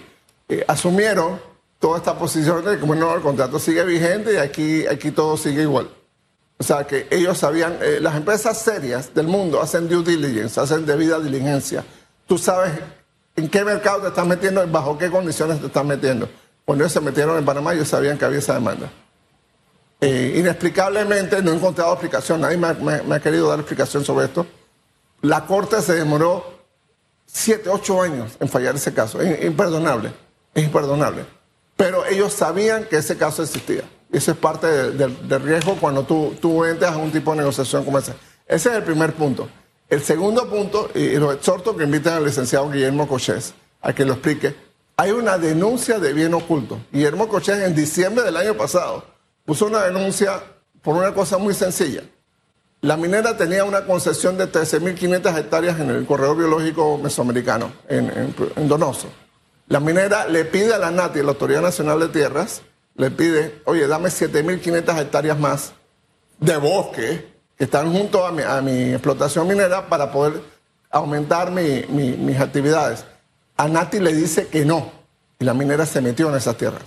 eh, 0.49 0.65
asumieron 0.67 1.41
toda 1.87 1.99
esta 1.99 2.19
posición 2.19 2.65
de 2.65 2.81
que 2.81 2.85
bueno, 2.85 3.15
el 3.15 3.23
contrato 3.23 3.61
sigue 3.61 3.85
vigente 3.85 4.35
y 4.35 4.39
aquí, 4.39 4.85
aquí 4.89 5.13
todo 5.13 5.37
sigue 5.37 5.63
igual. 5.63 5.89
O 6.59 6.65
sea 6.65 6.85
que 6.85 7.07
ellos 7.13 7.39
sabían, 7.39 7.79
las 8.01 8.17
empresas 8.17 8.59
serias 8.59 9.15
del 9.15 9.29
mundo 9.29 9.63
hacen 9.63 9.89
due 9.89 10.03
diligence, 10.03 10.59
hacen 10.59 10.85
debida 10.85 11.21
diligencia. 11.21 11.85
Tú 12.27 12.39
sabes 12.39 12.73
en 13.37 13.49
qué 13.49 13.65
mercado 13.65 14.01
te 14.01 14.09
estás 14.09 14.27
metiendo 14.27 14.65
y 14.65 14.69
bajo 14.69 14.99
qué 14.99 15.09
condiciones 15.09 15.61
te 15.61 15.67
estás 15.67 15.85
metiendo. 15.85 16.29
Cuando 16.65 16.83
ellos 16.83 16.93
se 16.93 17.01
metieron 17.01 17.39
en 17.39 17.45
Panamá, 17.45 17.73
ellos 17.73 17.87
sabían 17.87 18.19
que 18.19 18.25
había 18.25 18.41
esa 18.41 18.55
demanda. 18.55 18.91
Eh, 20.01 20.35
inexplicablemente 20.39 21.41
no 21.41 21.53
he 21.53 21.55
encontrado 21.55 21.93
explicación, 21.93 22.41
nadie 22.41 22.57
me, 22.57 23.15
ha 23.15 23.21
querido 23.21 23.49
dar 23.49 23.61
explicación 23.61 24.05
sobre 24.05 24.25
esto. 24.25 24.45
La 25.23 25.47
Corte 25.47 25.81
se 25.83 25.95
demoró 25.95 26.45
siete, 27.27 27.71
ocho 27.71 28.03
años 28.03 28.33
en 28.41 28.49
fallar 28.49 28.75
ese 28.75 28.93
caso. 28.93 29.21
Es 29.21 29.45
imperdonable, 29.45 30.13
es 30.53 30.65
imperdonable. 30.65 31.37
Pero 31.77 32.07
ellos 32.07 32.33
sabían 32.33 32.85
que 32.85 32.97
ese 32.97 33.17
caso 33.17 33.43
existía. 33.43 33.83
Eso 34.11 34.31
es 34.31 34.37
parte 34.37 34.67
del 34.67 35.43
riesgo 35.43 35.77
cuando 35.81 36.05
tú, 36.05 36.35
tú 36.41 36.65
entras 36.65 36.93
a 36.93 36.97
un 36.97 37.11
tipo 37.13 37.33
de 37.33 37.39
negociación 37.39 37.85
como 37.85 37.99
ese. 37.99 38.15
Ese 38.47 38.71
es 38.71 38.77
el 38.77 38.83
primer 38.83 39.13
punto. 39.13 39.49
El 39.89 40.03
segundo 40.03 40.49
punto, 40.49 40.91
y 40.95 41.17
lo 41.17 41.33
exhorto 41.33 41.77
que 41.77 41.85
inviten 41.85 42.15
al 42.15 42.25
licenciado 42.25 42.71
Guillermo 42.71 43.07
Cochés 43.07 43.55
a 43.81 43.93
que 43.93 44.05
lo 44.05 44.15
explique, 44.15 44.55
hay 44.97 45.11
una 45.11 45.39
denuncia 45.39 45.99
de 45.99 46.13
bien 46.13 46.35
oculto. 46.35 46.81
Guillermo 46.93 47.29
Cochés 47.29 47.63
en 47.63 47.75
diciembre 47.75 48.25
del 48.25 48.37
año 48.37 48.55
pasado 48.55 49.05
puso 49.45 49.67
una 49.67 49.83
denuncia 49.83 50.43
por 50.83 50.97
una 50.97 51.13
cosa 51.13 51.39
muy 51.39 51.55
sencilla. 51.55 52.03
La 52.81 52.97
minera 52.97 53.37
tenía 53.37 53.65
una 53.65 53.85
concesión 53.85 54.37
de 54.39 54.51
13.500 54.51 55.39
hectáreas 55.39 55.81
en 55.81 55.91
el 55.91 56.07
corredor 56.07 56.37
biológico 56.37 56.99
mesoamericano, 56.99 57.73
en, 57.89 58.35
en, 58.57 58.69
Donoso. 58.69 59.09
La 59.69 59.81
minera 59.81 60.27
le 60.27 60.45
pide 60.45 60.75
a 60.75 60.79
la 60.79 60.91
NATI, 60.91 61.23
la 61.23 61.31
Autoridad 61.31 61.63
Nacional 61.63 61.99
de 61.99 62.09
Tierras, 62.09 62.63
le 62.95 63.11
pide, 63.11 63.61
oye, 63.65 63.87
dame 63.87 64.09
7.500 64.09 65.01
hectáreas 65.01 65.39
más 65.39 65.73
de 66.39 66.57
bosque 66.57 67.37
que 67.57 67.65
están 67.65 67.93
junto 67.93 68.25
a 68.25 68.33
mi, 68.63 68.93
explotación 68.93 69.49
minera 69.49 69.89
para 69.89 70.13
poder 70.13 70.41
aumentar 70.91 71.51
mis 71.51 72.41
actividades. 72.41 73.05
A 73.57 73.69
Nati 73.69 73.99
le 73.99 74.13
dice 74.13 74.49
que 74.49 74.65
no, 74.65 74.93
y 75.39 75.45
la 75.45 75.55
minera 75.55 75.85
se 75.85 76.01
metió 76.01 76.29
en 76.29 76.37
esas 76.37 76.57
tierras. 76.57 76.83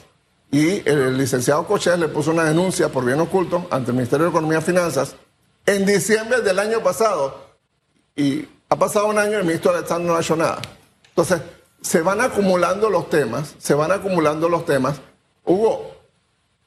Y 0.51 0.88
el 0.89 1.17
licenciado 1.17 1.67
Cochés 1.67 2.00
le 2.00 2.07
puso 2.07 2.31
una 2.31 2.43
denuncia 2.43 2.89
por 2.89 3.05
bien 3.05 3.19
oculto 3.19 3.67
ante 3.69 3.91
el 3.91 3.98
Ministerio 3.98 4.25
de 4.25 4.31
Economía 4.31 4.59
y 4.59 4.62
Finanzas 4.62 5.15
en 5.65 5.86
diciembre 5.86 6.41
del 6.41 6.57
año 6.57 6.81
pasado. 6.81 7.50
Y 8.15 8.48
ha 8.69 8.75
pasado 8.75 9.07
un 9.07 9.17
año 9.17 9.33
y 9.33 9.36
el 9.36 9.43
ministro 9.43 9.71
Alexander 9.71 10.07
no 10.07 10.15
ha 10.15 10.21
hecho 10.21 10.36
nada. 10.36 10.59
Entonces, 11.09 11.41
se 11.81 12.01
van 12.01 12.21
acumulando 12.21 12.89
los 12.89 13.09
temas, 13.09 13.55
se 13.57 13.74
van 13.74 13.91
acumulando 13.91 14.50
los 14.50 14.65
temas. 14.65 15.01
Hugo, 15.45 15.91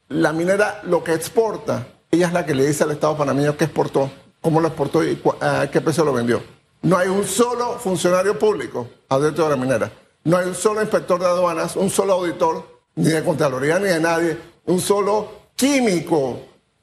la 0.08 0.32
minera 0.32 0.80
lo 0.84 1.02
que 1.04 1.14
exporta 1.14 1.86
ella 2.12 2.26
es 2.26 2.32
la 2.34 2.44
que 2.44 2.54
le 2.54 2.66
dice 2.66 2.84
al 2.84 2.90
Estado 2.90 3.16
panameño 3.16 3.56
qué 3.56 3.64
exportó, 3.64 4.10
cómo 4.42 4.60
lo 4.60 4.68
exportó 4.68 5.02
y 5.02 5.18
a 5.40 5.70
qué 5.70 5.80
precio 5.80 6.04
lo 6.04 6.12
vendió. 6.12 6.42
No 6.82 6.98
hay 6.98 7.08
un 7.08 7.24
solo 7.24 7.78
funcionario 7.78 8.38
público 8.38 8.86
adentro 9.08 9.44
de 9.44 9.50
la 9.50 9.56
minera. 9.56 9.90
No 10.24 10.36
hay 10.36 10.46
un 10.46 10.54
solo 10.54 10.82
inspector 10.82 11.18
de 11.18 11.24
aduanas, 11.24 11.74
un 11.74 11.88
solo 11.88 12.12
auditor, 12.12 12.82
ni 12.96 13.08
de 13.08 13.24
Contraloría 13.24 13.78
ni 13.78 13.86
de 13.86 13.98
nadie, 13.98 14.38
un 14.66 14.78
solo 14.78 15.26
químico 15.56 16.38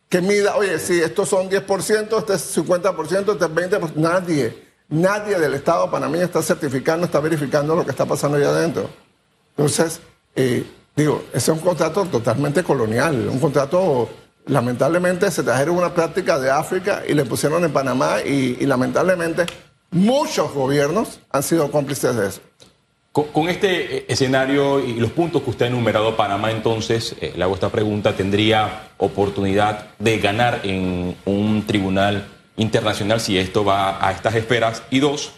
que 0.10 0.20
mida, 0.20 0.56
oye, 0.56 0.80
si 0.80 1.00
estos 1.00 1.30
son 1.30 1.48
10%, 1.48 2.18
este 2.18 2.34
es 2.34 2.58
50%, 2.58 3.34
este 3.34 3.46
es 3.46 3.52
20%, 3.52 3.94
nadie, 3.98 4.69
nadie 4.90 5.40
del 5.40 5.54
Estado 5.54 5.90
panameño 5.90 6.26
está 6.26 6.42
certificando, 6.42 7.06
está 7.06 7.20
verificando 7.20 7.76
lo 7.76 7.86
que 7.86 7.92
está 7.92 8.06
pasando 8.06 8.38
allá 8.38 8.50
adentro. 8.50 8.90
Entonces, 9.56 10.02
eh, 10.36 10.66
digo, 10.96 11.24
ese 11.34 11.52
es 11.52 11.58
un 11.58 11.64
contrato 11.64 12.06
totalmente 12.06 12.64
colonial, 12.64 13.30
un 13.30 13.40
contrato 13.40 14.10
lamentablemente 14.50 15.30
se 15.32 15.44
trajeron 15.44 15.78
una 15.78 15.94
práctica 15.94 16.40
de 16.40 16.50
África 16.50 17.04
y 17.08 17.14
le 17.14 17.26
pusieron 17.26 17.64
en 17.64 17.72
Panamá 17.72 18.22
y, 18.26 18.66
lamentablemente 18.66 19.46
muchos 19.92 20.54
gobiernos 20.54 21.20
han 21.32 21.44
sido 21.44 21.72
cómplices 21.72 22.16
de 22.16 22.28
eso. 22.28 22.42
Con, 23.12 23.50
este 23.50 23.98
eh, 23.98 24.06
escenario 24.08 24.80
y 24.80 24.94
los 24.94 25.12
puntos 25.12 25.42
que 25.42 25.50
usted 25.50 25.66
ha 25.66 25.70
enumerado, 25.70 26.16
Panamá 26.16 26.52
entonces, 26.52 27.16
eh, 27.20 27.34
le 27.36 27.44
hago 27.44 27.56
esta 27.56 27.70
pregunta, 27.70 28.16
¿tendría 28.16 28.90
oportunidad 28.98 29.88
de 29.98 30.20
ganar 30.20 30.62
en 30.64 31.16
un 31.26 31.66
tribunal 31.66 32.28
internacional 32.60 33.20
si 33.20 33.38
esto 33.38 33.66
va 33.66 34.06
a 34.06 34.12
estas 34.12 34.36
esferas? 34.36 34.84
Y 34.92 35.00
dos, 35.00 35.32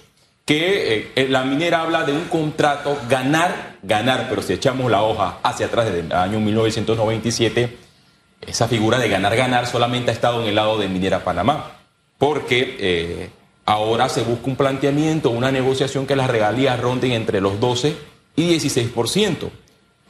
que 0.45 1.11
eh, 1.15 1.27
la 1.29 1.43
minera 1.43 1.81
habla 1.81 2.03
de 2.03 2.11
un 2.11 2.25
contrato 2.25 2.97
ganar, 3.09 3.77
ganar, 3.83 4.27
pero 4.29 4.41
si 4.41 4.53
echamos 4.53 4.91
la 4.91 5.03
hoja 5.03 5.37
hacia 5.43 5.67
atrás 5.67 5.85
desde 5.85 6.01
el 6.01 6.11
año 6.11 6.39
1997, 6.39 7.77
esa 8.41 8.67
figura 8.67 8.97
de 8.97 9.07
ganar-ganar 9.07 9.67
solamente 9.67 10.11
ha 10.11 10.13
estado 10.13 10.41
en 10.41 10.49
el 10.49 10.55
lado 10.55 10.77
de 10.77 10.87
Minera 10.87 11.23
Panamá, 11.23 11.79
porque 12.17 12.75
eh, 12.79 13.29
ahora 13.65 14.09
se 14.09 14.23
busca 14.23 14.47
un 14.47 14.55
planteamiento, 14.55 15.29
una 15.29 15.51
negociación 15.51 16.07
que 16.07 16.15
las 16.15 16.29
regalías 16.29 16.79
ronden 16.79 17.11
entre 17.11 17.39
los 17.39 17.59
12 17.59 17.95
y 18.35 18.55
16%. 18.55 19.49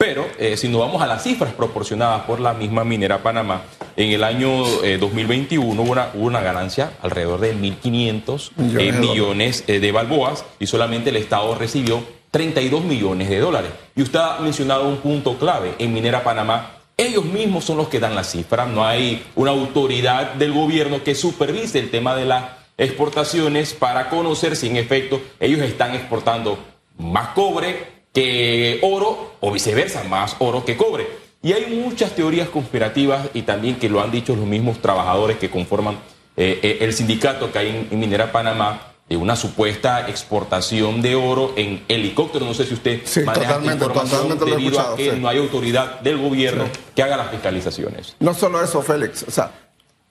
Pero 0.04 0.26
eh, 0.36 0.56
si 0.56 0.68
nos 0.68 0.80
vamos 0.80 1.00
a 1.00 1.06
las 1.06 1.22
cifras 1.22 1.52
proporcionadas 1.52 2.22
por 2.22 2.40
la 2.40 2.54
misma 2.54 2.82
Minera 2.82 3.22
Panamá, 3.22 3.62
en 3.96 4.10
el 4.10 4.24
año 4.24 4.64
2021 4.98 5.80
eh, 5.80 6.08
hubo 6.14 6.26
una, 6.26 6.40
ganancia 6.40 6.94
alrededor 7.02 7.38
de 7.38 7.54
1.500 7.54 8.50
millones, 8.56 8.98
millones 8.98 9.64
de 9.68 9.92
balboas 9.92 10.44
y 10.58 10.66
solamente 10.66 11.10
el 11.10 11.16
Estado 11.16 11.54
recibió 11.54 12.02
32 12.32 12.82
millones 12.82 13.28
de 13.28 13.38
dólares. 13.38 13.70
Y 13.94 14.02
usted 14.02 14.18
ha 14.18 14.40
mencionado 14.40 14.88
un 14.88 14.96
punto 14.96 15.38
clave. 15.38 15.76
En 15.78 15.94
Minera 15.94 16.24
Panamá 16.24 16.78
ellos 16.96 17.24
mismos 17.24 17.64
son 17.64 17.76
los 17.76 17.86
que 17.86 18.00
dan 18.00 18.16
las 18.16 18.32
cifras, 18.32 18.68
no 18.68 18.84
hay 18.84 19.24
una 19.36 19.52
autoridad 19.52 20.34
del 20.34 20.52
gobierno 20.52 21.04
que 21.04 21.14
supervise 21.14 21.78
el 21.78 21.90
tema 21.92 22.16
de 22.16 22.24
las 22.24 22.44
exportaciones 22.76 23.72
para 23.72 24.08
conocer 24.10 24.56
si 24.56 24.66
en 24.66 24.78
efecto 24.78 25.20
ellos 25.38 25.60
están 25.60 25.94
exportando 25.94 26.58
más 26.98 27.28
cobre 27.28 28.01
que 28.12 28.78
oro 28.82 29.32
o 29.40 29.50
viceversa, 29.50 30.04
más 30.04 30.36
oro 30.38 30.64
que 30.64 30.76
cobre. 30.76 31.06
Y 31.42 31.52
hay 31.52 31.66
muchas 31.66 32.12
teorías 32.12 32.48
conspirativas 32.48 33.28
y 33.34 33.42
también 33.42 33.76
que 33.76 33.88
lo 33.88 34.00
han 34.00 34.10
dicho 34.10 34.36
los 34.36 34.46
mismos 34.46 34.80
trabajadores 34.80 35.38
que 35.38 35.50
conforman 35.50 35.96
eh, 36.36 36.60
eh, 36.62 36.78
el 36.80 36.92
sindicato 36.92 37.50
que 37.50 37.58
hay 37.58 37.88
en, 37.90 37.98
Minera 37.98 38.30
Panamá, 38.30 38.92
una 39.10 39.36
supuesta 39.36 40.08
exportación 40.08 41.02
de 41.02 41.14
oro 41.14 41.52
en 41.56 41.84
helicóptero. 41.88 42.46
No 42.46 42.54
sé 42.54 42.64
si 42.64 42.74
usted 42.74 43.00
sí, 43.04 43.20
maneja 43.20 43.58
totalmente, 43.58 43.84
información 43.84 44.38
debido 44.38 44.80
a 44.80 44.96
que 44.96 45.10
sí. 45.10 45.20
no 45.20 45.28
hay 45.28 45.38
autoridad 45.38 46.00
del 46.00 46.18
gobierno 46.18 46.64
que 46.94 47.02
haga 47.02 47.16
las 47.16 47.30
fiscalizaciones. 47.30 48.16
No 48.20 48.32
solo 48.32 48.62
eso, 48.62 48.80
Félix. 48.80 49.24
O 49.28 49.30
sea, 49.30 49.50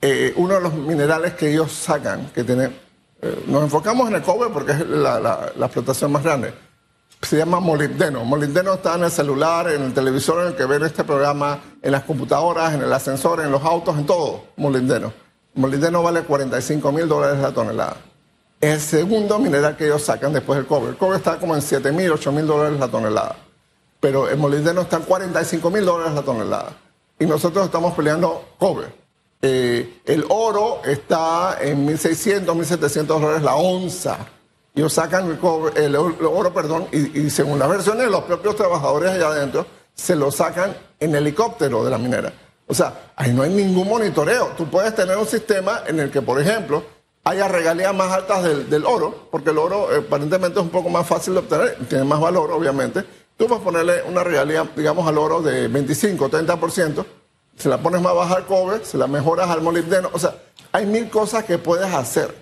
eh, 0.00 0.32
uno 0.36 0.54
de 0.54 0.60
los 0.60 0.74
minerales 0.74 1.34
que 1.34 1.52
ellos 1.52 1.70
sacan, 1.70 2.30
que 2.34 2.42
tiene, 2.42 2.70
eh, 3.22 3.44
nos 3.46 3.62
enfocamos 3.62 4.08
en 4.08 4.16
el 4.16 4.22
cobre 4.22 4.50
porque 4.52 4.72
es 4.72 4.80
la, 4.80 5.20
la, 5.20 5.52
la, 5.56 5.66
explotación 5.66 6.10
más 6.10 6.24
grande. 6.24 6.52
Se 7.22 7.36
llama 7.36 7.60
molibdeno. 7.60 8.24
Molibdeno 8.24 8.74
está 8.74 8.96
en 8.96 9.04
el 9.04 9.10
celular, 9.10 9.70
en 9.70 9.82
el 9.82 9.94
televisor 9.94 10.42
en 10.42 10.48
el 10.48 10.56
que 10.56 10.64
ven 10.64 10.82
este 10.82 11.04
programa, 11.04 11.60
en 11.80 11.92
las 11.92 12.02
computadoras, 12.02 12.74
en 12.74 12.82
el 12.82 12.92
ascensor, 12.92 13.40
en 13.40 13.50
los 13.50 13.62
autos, 13.62 13.96
en 13.96 14.06
todo. 14.06 14.44
Molibdeno. 14.56 15.12
Molibdeno 15.54 16.02
vale 16.02 16.22
45 16.22 16.92
mil 16.92 17.08
dólares 17.08 17.38
la 17.40 17.52
tonelada. 17.52 17.96
Es 18.60 18.74
el 18.74 18.80
segundo 18.80 19.38
mineral 19.38 19.76
que 19.76 19.84
ellos 19.84 20.02
sacan 20.02 20.32
después 20.32 20.56
del 20.56 20.66
cobre. 20.66 20.90
El 20.90 20.96
cobre 20.96 21.18
está 21.18 21.38
como 21.38 21.54
en 21.54 21.62
7 21.62 21.92
mil, 21.92 22.10
8 22.10 22.32
mil 22.32 22.46
dólares 22.46 22.78
la 22.78 22.88
tonelada. 22.88 23.36
Pero 24.00 24.28
el 24.28 24.36
molibdeno 24.36 24.80
está 24.82 24.96
en 24.96 25.02
45 25.04 25.70
mil 25.70 25.84
dólares 25.84 26.14
la 26.14 26.22
tonelada. 26.22 26.72
Y 27.18 27.26
nosotros 27.26 27.64
estamos 27.64 27.94
peleando 27.94 28.54
cobre. 28.58 28.88
Eh, 29.40 30.00
el 30.06 30.24
oro 30.28 30.80
está 30.84 31.58
en 31.60 31.86
1.600, 31.86 32.46
1.700 32.46 33.04
dólares 33.04 33.42
la 33.42 33.54
onza. 33.56 34.18
Ellos 34.74 34.92
sacan 34.92 35.38
el, 35.76 35.96
oro, 35.96 36.54
perdón, 36.54 36.86
y, 36.92 37.20
y, 37.20 37.30
según 37.30 37.58
las 37.58 37.68
versiones 37.68 38.06
de 38.06 38.10
los 38.10 38.22
propios 38.22 38.56
trabajadores 38.56 39.10
allá 39.10 39.28
adentro, 39.28 39.66
se 39.94 40.16
lo 40.16 40.30
sacan 40.30 40.74
en 40.98 41.14
helicóptero 41.14 41.84
de 41.84 41.90
la 41.90 41.98
minera. 41.98 42.32
O 42.66 42.74
sea, 42.74 43.12
ahí 43.16 43.32
no 43.32 43.42
hay 43.42 43.50
ningún 43.50 43.86
monitoreo. 43.86 44.52
Tú 44.56 44.70
puedes 44.70 44.94
tener 44.94 45.18
un 45.18 45.26
sistema 45.26 45.82
en 45.86 46.00
el 46.00 46.10
que, 46.10 46.22
por 46.22 46.40
ejemplo, 46.40 46.82
haya 47.24 47.48
regalías 47.48 47.94
más 47.94 48.10
altas 48.12 48.44
del, 48.44 48.70
del 48.70 48.86
oro, 48.86 49.28
porque 49.30 49.50
el 49.50 49.58
oro 49.58 49.92
eh, 49.92 50.04
aparentemente 50.06 50.58
es 50.58 50.64
un 50.64 50.70
poco 50.70 50.88
más 50.88 51.06
fácil 51.06 51.34
de 51.34 51.40
obtener, 51.40 51.76
tiene 51.88 52.04
más 52.04 52.20
valor, 52.20 52.50
obviamente. 52.50 53.04
Tú 53.36 53.46
puedes 53.46 53.62
ponerle 53.62 54.02
una 54.04 54.24
regalía, 54.24 54.68
digamos, 54.74 55.06
al 55.06 55.18
oro 55.18 55.42
de 55.42 55.68
25, 55.68 56.30
30%, 56.30 57.04
se 57.56 57.68
la 57.68 57.78
pones 57.78 58.00
más 58.00 58.14
baja 58.14 58.36
al 58.36 58.46
cobre, 58.46 58.84
se 58.84 58.96
la 58.96 59.06
mejoras 59.06 59.50
al 59.50 59.60
molibdeno. 59.60 60.10
O 60.12 60.18
sea, 60.18 60.34
hay 60.72 60.86
mil 60.86 61.10
cosas 61.10 61.44
que 61.44 61.58
puedes 61.58 61.92
hacer. 61.92 62.41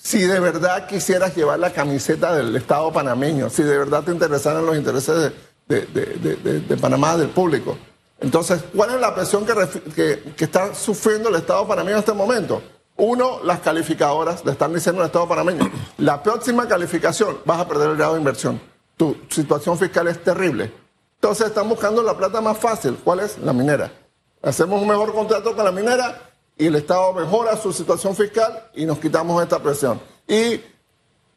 Si 0.00 0.20
de 0.20 0.38
verdad 0.38 0.86
quisieras 0.86 1.36
llevar 1.36 1.58
la 1.58 1.72
camiseta 1.72 2.34
del 2.34 2.54
Estado 2.54 2.92
panameño, 2.92 3.50
si 3.50 3.64
de 3.64 3.76
verdad 3.76 4.04
te 4.04 4.12
interesaran 4.12 4.64
los 4.64 4.76
intereses 4.76 5.32
de, 5.66 5.86
de, 5.86 6.36
de, 6.36 6.60
de 6.60 6.76
Panamá, 6.76 7.16
del 7.16 7.28
público. 7.30 7.76
Entonces, 8.20 8.62
¿cuál 8.74 8.94
es 8.94 9.00
la 9.00 9.14
presión 9.14 9.44
que, 9.44 9.54
que, 9.94 10.32
que, 10.36 10.44
está 10.44 10.72
sufriendo 10.74 11.28
el 11.28 11.34
Estado 11.34 11.66
panameño 11.66 11.96
en 11.96 12.00
este 12.00 12.12
momento? 12.12 12.62
Uno, 12.96 13.40
las 13.42 13.60
calificadoras 13.60 14.44
le 14.44 14.52
están 14.52 14.72
diciendo 14.72 15.02
al 15.02 15.08
Estado 15.08 15.28
panameño, 15.28 15.70
la 15.98 16.22
próxima 16.22 16.66
calificación 16.66 17.38
vas 17.44 17.60
a 17.60 17.68
perder 17.68 17.90
el 17.90 17.96
grado 17.96 18.14
de 18.14 18.20
inversión. 18.20 18.60
Tu 18.96 19.16
situación 19.28 19.76
fiscal 19.78 20.08
es 20.08 20.22
terrible. 20.22 20.72
Entonces 21.16 21.48
están 21.48 21.68
buscando 21.68 22.02
la 22.02 22.16
plata 22.16 22.40
más 22.40 22.56
fácil. 22.56 22.96
¿Cuál 23.02 23.20
es? 23.20 23.38
La 23.38 23.52
minera. 23.52 23.92
Hacemos 24.42 24.80
un 24.80 24.88
mejor 24.88 25.12
contrato 25.12 25.54
con 25.54 25.64
la 25.64 25.72
minera 25.72 26.27
y 26.58 26.66
el 26.66 26.74
Estado 26.74 27.12
mejora 27.12 27.56
su 27.56 27.72
situación 27.72 28.16
fiscal 28.16 28.64
y 28.74 28.84
nos 28.84 28.98
quitamos 28.98 29.40
esta 29.42 29.62
presión. 29.62 30.00
Y 30.26 30.60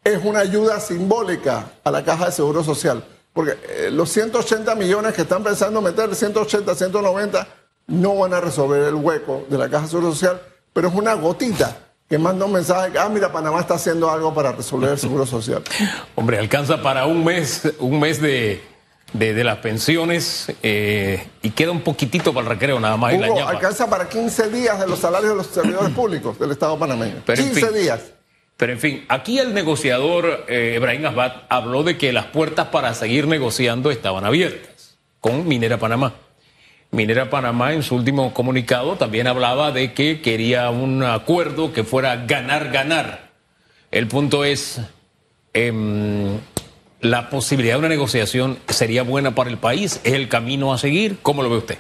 es 0.03 0.23
una 0.23 0.39
ayuda 0.39 0.79
simbólica 0.79 1.73
a 1.83 1.91
la 1.91 2.03
Caja 2.03 2.25
de 2.25 2.31
Seguro 2.31 2.63
Social. 2.63 3.03
Porque 3.31 3.57
eh, 3.69 3.91
los 3.91 4.09
180 4.09 4.75
millones 4.75 5.13
que 5.13 5.21
están 5.21 5.43
pensando 5.43 5.81
meter, 5.81 6.13
180, 6.13 6.73
190, 6.75 7.47
no 7.87 8.15
van 8.15 8.33
a 8.33 8.41
resolver 8.41 8.81
el 8.81 8.95
hueco 8.95 9.45
de 9.47 9.57
la 9.57 9.69
Caja 9.69 9.83
de 9.83 9.89
Seguro 9.89 10.11
Social, 10.11 10.41
pero 10.73 10.87
es 10.89 10.95
una 10.95 11.13
gotita 11.13 11.77
que 12.09 12.17
manda 12.17 12.43
un 12.43 12.51
mensaje 12.51 12.97
ah, 12.99 13.07
mira, 13.07 13.31
Panamá 13.31 13.61
está 13.61 13.75
haciendo 13.75 14.09
algo 14.09 14.33
para 14.33 14.51
resolver 14.51 14.89
el 14.89 14.99
Seguro 14.99 15.25
Social. 15.25 15.63
Hombre, 16.15 16.39
alcanza 16.39 16.81
para 16.81 17.05
un 17.05 17.23
mes, 17.23 17.71
un 17.79 17.99
mes 17.99 18.19
de, 18.21 18.61
de, 19.13 19.33
de 19.33 19.43
las 19.43 19.57
pensiones 19.57 20.51
eh, 20.63 21.27
y 21.41 21.51
queda 21.51 21.71
un 21.71 21.81
poquitito 21.81 22.33
para 22.33 22.45
el 22.45 22.53
recreo 22.53 22.79
nada 22.79 22.97
más. 22.97 23.13
Hugo, 23.13 23.25
y 23.25 23.39
la 23.39 23.50
alcanza 23.50 23.89
para 23.89 24.07
15 24.07 24.50
días 24.50 24.79
de 24.79 24.87
los 24.87 25.00
salarios 25.00 25.31
de 25.31 25.37
los 25.37 25.47
servidores 25.47 25.91
públicos 25.91 26.39
del 26.39 26.51
Estado 26.51 26.77
panameño. 26.77 27.21
Pero 27.25 27.41
en 27.41 27.50
15 27.50 27.67
fin. 27.67 27.81
días. 27.81 28.01
Pero 28.57 28.74
en 28.74 28.79
fin, 28.79 29.05
aquí 29.09 29.39
el 29.39 29.53
negociador 29.53 30.45
eh, 30.47 30.74
Ebrahim 30.75 31.05
Asbat 31.07 31.45
habló 31.50 31.83
de 31.83 31.97
que 31.97 32.13
las 32.13 32.25
puertas 32.25 32.67
para 32.67 32.93
seguir 32.93 33.27
negociando 33.27 33.89
estaban 33.89 34.24
abiertas 34.24 34.97
con 35.19 35.47
Minera 35.47 35.77
Panamá. 35.77 36.13
Minera 36.91 37.29
Panamá 37.29 37.74
en 37.74 37.83
su 37.83 37.95
último 37.95 38.33
comunicado 38.33 38.97
también 38.97 39.25
hablaba 39.25 39.71
de 39.71 39.93
que 39.93 40.21
quería 40.21 40.69
un 40.69 41.03
acuerdo 41.03 41.74
que 41.74 41.83
fuera 41.83 42.17
ganar-ganar. 42.25 43.31
El 43.91 44.07
punto 44.07 44.43
es, 44.43 44.81
em, 45.53 46.37
la 47.01 47.29
posibilidad 47.29 47.75
de 47.75 47.79
una 47.79 47.90
negociación 47.90 48.59
sería 48.70 49.03
buena 49.03 49.33
para 49.33 49.50
el 49.50 49.57
país, 49.57 50.00
es 50.03 50.14
el 50.14 50.29
camino 50.29 50.72
a 50.74 50.77
seguir. 50.77 51.20
¿Cómo 51.22 51.42
lo 51.42 51.50
ve 51.50 51.57
usted? 51.57 51.77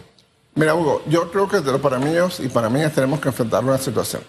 Mira, 0.55 0.75
Hugo, 0.75 1.03
yo 1.07 1.31
creo 1.31 1.47
que 1.47 1.61
los 1.61 1.79
panameños 1.79 2.39
y 2.39 2.49
panameñas 2.49 2.93
tenemos 2.93 3.19
que 3.21 3.29
enfrentar 3.29 3.63
una 3.63 3.77
situación. 3.77 4.23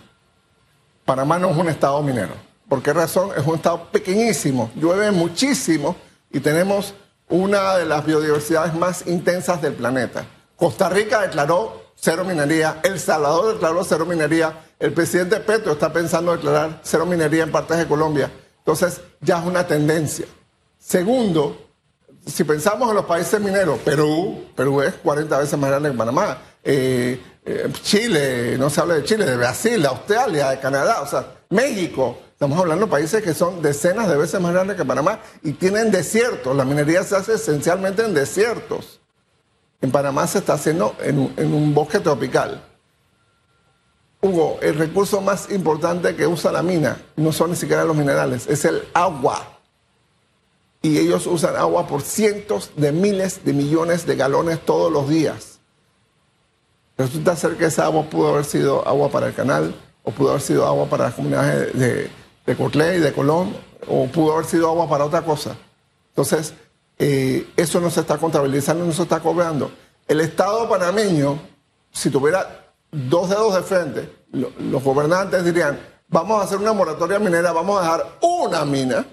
Panamá 1.04 1.38
no 1.38 1.50
es 1.50 1.56
un 1.56 1.68
estado 1.68 2.00
minero. 2.02 2.34
¿Por 2.68 2.82
qué 2.82 2.92
razón? 2.92 3.30
Es 3.36 3.44
un 3.46 3.56
estado 3.56 3.88
pequeñísimo, 3.90 4.70
llueve 4.76 5.10
muchísimo 5.10 5.96
y 6.30 6.40
tenemos 6.40 6.94
una 7.28 7.76
de 7.76 7.86
las 7.86 8.04
biodiversidades 8.04 8.74
más 8.74 9.06
intensas 9.06 9.60
del 9.60 9.72
planeta. 9.72 10.26
Costa 10.56 10.88
Rica 10.88 11.22
declaró 11.22 11.82
cero 11.96 12.24
minería, 12.24 12.80
El 12.84 13.00
Salvador 13.00 13.54
declaró 13.54 13.82
cero 13.84 14.06
minería, 14.06 14.60
el 14.78 14.92
presidente 14.92 15.40
Petro 15.40 15.72
está 15.72 15.92
pensando 15.92 16.32
declarar 16.32 16.80
cero 16.82 17.06
minería 17.06 17.42
en 17.44 17.50
partes 17.50 17.78
de 17.78 17.86
Colombia. 17.86 18.30
Entonces 18.58 19.00
ya 19.20 19.40
es 19.40 19.46
una 19.46 19.66
tendencia. 19.66 20.26
Segundo, 20.84 21.56
si 22.26 22.42
pensamos 22.42 22.88
en 22.88 22.96
los 22.96 23.04
países 23.04 23.40
mineros, 23.40 23.78
Perú, 23.78 24.46
Perú 24.56 24.82
es 24.82 24.94
40 24.94 25.38
veces 25.38 25.56
más 25.56 25.70
grande 25.70 25.92
que 25.92 25.96
Panamá. 25.96 26.38
Eh, 26.64 27.20
eh, 27.44 27.72
Chile, 27.82 28.58
no 28.58 28.68
se 28.68 28.80
habla 28.80 28.94
de 28.94 29.04
Chile, 29.04 29.24
de 29.24 29.36
Brasil, 29.36 29.80
de 29.80 29.86
Australia, 29.86 30.50
de 30.50 30.58
Canadá, 30.58 31.00
o 31.00 31.06
sea, 31.06 31.24
México. 31.50 32.18
Estamos 32.32 32.58
hablando 32.58 32.86
de 32.86 32.90
países 32.90 33.22
que 33.22 33.32
son 33.32 33.62
decenas 33.62 34.08
de 34.08 34.16
veces 34.16 34.40
más 34.40 34.52
grandes 34.52 34.76
que 34.76 34.84
Panamá 34.84 35.20
y 35.44 35.52
tienen 35.52 35.92
desiertos. 35.92 36.54
La 36.56 36.64
minería 36.64 37.04
se 37.04 37.14
hace 37.14 37.34
esencialmente 37.34 38.04
en 38.04 38.12
desiertos. 38.12 39.00
En 39.80 39.92
Panamá 39.92 40.26
se 40.26 40.38
está 40.38 40.54
haciendo 40.54 40.96
en 41.00 41.16
un, 41.16 41.34
en 41.36 41.54
un 41.54 41.72
bosque 41.72 42.00
tropical. 42.00 42.60
Hugo, 44.20 44.58
el 44.60 44.76
recurso 44.76 45.20
más 45.20 45.48
importante 45.52 46.16
que 46.16 46.26
usa 46.26 46.50
la 46.50 46.62
mina 46.62 47.00
no 47.14 47.30
son 47.30 47.50
ni 47.50 47.56
siquiera 47.56 47.84
los 47.84 47.96
minerales, 47.96 48.48
es 48.48 48.64
el 48.64 48.82
agua. 48.94 49.61
Y 50.82 50.98
ellos 50.98 51.26
usan 51.26 51.54
agua 51.56 51.86
por 51.86 52.02
cientos 52.02 52.72
de 52.76 52.90
miles 52.90 53.44
de 53.44 53.52
millones 53.52 54.04
de 54.04 54.16
galones 54.16 54.60
todos 54.64 54.92
los 54.92 55.08
días. 55.08 55.60
Resulta 56.98 57.36
ser 57.36 57.56
que 57.56 57.66
esa 57.66 57.84
agua 57.84 58.04
pudo 58.10 58.30
haber 58.30 58.44
sido 58.44 58.86
agua 58.86 59.08
para 59.08 59.28
el 59.28 59.34
canal, 59.34 59.74
o 60.02 60.10
pudo 60.10 60.30
haber 60.30 60.42
sido 60.42 60.66
agua 60.66 60.86
para 60.86 61.04
las 61.04 61.14
comunidades 61.14 61.72
de, 61.78 62.10
de, 62.46 62.96
y 62.96 63.00
de 63.00 63.12
Colón, 63.12 63.56
o 63.88 64.06
pudo 64.06 64.34
haber 64.34 64.46
sido 64.46 64.68
agua 64.68 64.88
para 64.88 65.04
otra 65.04 65.22
cosa. 65.22 65.56
Entonces, 66.08 66.54
eh, 66.98 67.48
eso 67.56 67.80
no 67.80 67.90
se 67.90 68.00
está 68.00 68.18
contabilizando, 68.18 68.84
no 68.84 68.92
se 68.92 69.02
está 69.02 69.20
cobrando. 69.20 69.70
El 70.06 70.20
Estado 70.20 70.68
panameño, 70.68 71.40
si 71.90 72.10
tuviera 72.10 72.72
dos 72.90 73.28
dedos 73.28 73.54
de 73.54 73.62
frente, 73.62 74.12
lo, 74.32 74.50
los 74.58 74.82
gobernantes 74.82 75.44
dirían, 75.44 75.80
vamos 76.08 76.40
a 76.40 76.44
hacer 76.44 76.58
una 76.58 76.72
moratoria 76.72 77.18
minera, 77.18 77.52
vamos 77.52 77.78
a 77.78 77.82
dejar 77.82 78.18
una 78.20 78.64
mina, 78.64 79.06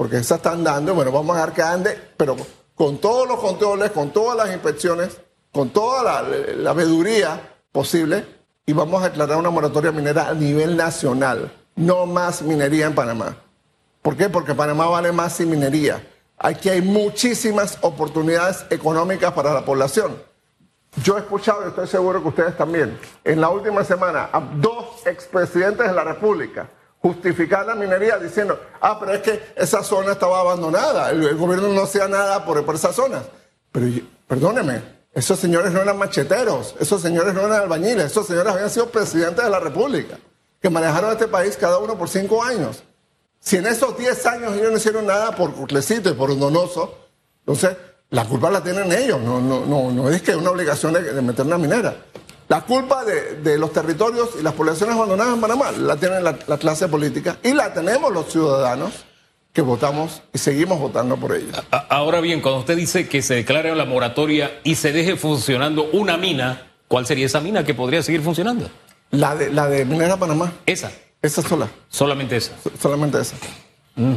porque 0.00 0.16
esa 0.16 0.36
están 0.36 0.64
dando, 0.64 0.94
bueno, 0.94 1.12
vamos 1.12 1.36
a 1.36 1.40
dejar 1.40 1.52
que 1.52 1.60
ande, 1.60 1.98
pero 2.16 2.34
con 2.74 2.96
todos 3.02 3.28
los 3.28 3.38
controles, 3.38 3.90
con 3.90 4.10
todas 4.14 4.34
las 4.34 4.50
inspecciones, 4.50 5.20
con 5.52 5.68
toda 5.68 6.02
la, 6.02 6.22
la 6.56 6.72
veeduría 6.72 7.58
posible, 7.70 8.24
y 8.64 8.72
vamos 8.72 9.02
a 9.02 9.10
declarar 9.10 9.36
una 9.36 9.50
moratoria 9.50 9.92
minera 9.92 10.30
a 10.30 10.32
nivel 10.32 10.74
nacional. 10.74 11.52
No 11.76 12.06
más 12.06 12.40
minería 12.40 12.86
en 12.86 12.94
Panamá. 12.94 13.36
¿Por 14.00 14.16
qué? 14.16 14.30
Porque 14.30 14.54
Panamá 14.54 14.86
vale 14.86 15.12
más 15.12 15.34
sin 15.34 15.50
minería. 15.50 16.02
Aquí 16.38 16.70
hay 16.70 16.80
muchísimas 16.80 17.76
oportunidades 17.82 18.64
económicas 18.70 19.34
para 19.34 19.52
la 19.52 19.66
población. 19.66 20.16
Yo 21.02 21.18
he 21.18 21.20
escuchado, 21.20 21.66
y 21.66 21.68
estoy 21.68 21.86
seguro 21.86 22.22
que 22.22 22.28
ustedes 22.28 22.56
también, 22.56 22.98
en 23.22 23.38
la 23.38 23.50
última 23.50 23.84
semana 23.84 24.30
a 24.32 24.40
dos 24.40 25.06
expresidentes 25.06 25.86
de 25.86 25.92
la 25.92 26.04
República 26.04 26.70
justificar 27.00 27.66
la 27.66 27.74
minería 27.74 28.18
diciendo, 28.18 28.60
ah, 28.80 28.98
pero 29.00 29.14
es 29.14 29.22
que 29.22 29.52
esa 29.56 29.82
zona 29.82 30.12
estaba 30.12 30.40
abandonada, 30.40 31.10
el, 31.10 31.34
gobierno 31.36 31.68
no 31.68 31.82
hacía 31.82 32.08
nada 32.08 32.44
por, 32.44 32.64
por 32.64 32.74
esas 32.74 32.94
zonas. 32.94 33.24
Pero 33.72 33.86
perdóneme, 34.26 34.82
esos 35.14 35.38
señores 35.38 35.72
no 35.72 35.80
eran 35.80 35.98
macheteros, 35.98 36.74
esos 36.78 37.00
señores 37.00 37.34
no 37.34 37.40
eran 37.40 37.62
albañiles, 37.62 38.06
esos 38.06 38.26
señores 38.26 38.52
habían 38.52 38.70
sido 38.70 38.90
presidentes 38.90 39.44
de 39.44 39.50
la 39.50 39.60
República, 39.60 40.18
que 40.60 40.70
manejaron 40.70 41.12
este 41.12 41.28
país 41.28 41.56
cada 41.56 41.78
uno 41.78 41.96
por 41.96 42.08
cinco 42.08 42.42
años. 42.42 42.82
Si 43.40 43.56
en 43.56 43.66
esos 43.66 43.96
10 43.96 44.26
años 44.26 44.52
ellos 44.54 44.70
no 44.70 44.76
hicieron 44.76 45.06
nada 45.06 45.34
por 45.34 45.54
Curtlecito 45.54 46.10
y 46.10 46.12
por 46.12 46.38
Donoso, 46.38 46.98
entonces 47.38 47.74
la 48.10 48.26
culpa 48.26 48.50
la 48.50 48.62
tienen 48.62 48.92
ellos, 48.92 49.18
no, 49.18 49.40
no, 49.40 49.64
no, 49.64 49.90
no 49.90 50.10
es 50.10 50.20
que 50.20 50.32
es 50.32 50.36
una 50.36 50.50
obligación 50.50 50.92
de 50.92 51.22
meter 51.22 51.46
una 51.46 51.56
minera. 51.56 51.96
La 52.50 52.62
culpa 52.62 53.04
de, 53.04 53.56
los 53.58 53.72
territorios 53.72 54.30
y 54.36 54.42
las 54.42 54.54
poblaciones 54.54 54.96
abandonadas 54.96 55.34
en 55.34 55.40
Panamá 55.40 55.70
la 55.70 55.94
tiene 55.94 56.20
la, 56.20 56.34
clase 56.34 56.88
política 56.88 57.38
y 57.44 57.52
la 57.52 57.72
tenemos 57.72 58.12
los 58.12 58.26
ciudadanos 58.26 58.90
que 59.52 59.62
votamos 59.62 60.22
y 60.34 60.38
seguimos 60.38 60.80
votando 60.80 61.16
por 61.16 61.32
ellos. 61.32 61.56
Ahora 61.70 62.20
bien, 62.20 62.40
cuando 62.40 62.58
usted 62.58 62.76
dice 62.76 63.08
que 63.08 63.22
se 63.22 63.34
declare 63.34 63.72
la 63.76 63.84
moratoria 63.84 64.50
y 64.64 64.74
se 64.74 64.90
deje 64.92 65.14
funcionando 65.14 65.90
una 65.92 66.16
mina, 66.16 66.72
¿cuál 66.88 67.06
sería 67.06 67.26
esa 67.26 67.40
mina 67.40 67.62
que 67.62 67.72
podría 67.72 68.02
seguir 68.02 68.20
funcionando? 68.20 68.68
La 69.12 69.36
de, 69.36 69.52
la 69.52 69.68
de 69.68 69.84
Minera 69.84 70.16
Panamá. 70.16 70.52
Esa. 70.66 70.90
Esa 71.22 71.42
sola. 71.42 71.68
Solamente 71.88 72.36
esa. 72.36 72.50
solamente 72.82 73.20
esa. 73.20 73.36
Mm. 73.94 74.14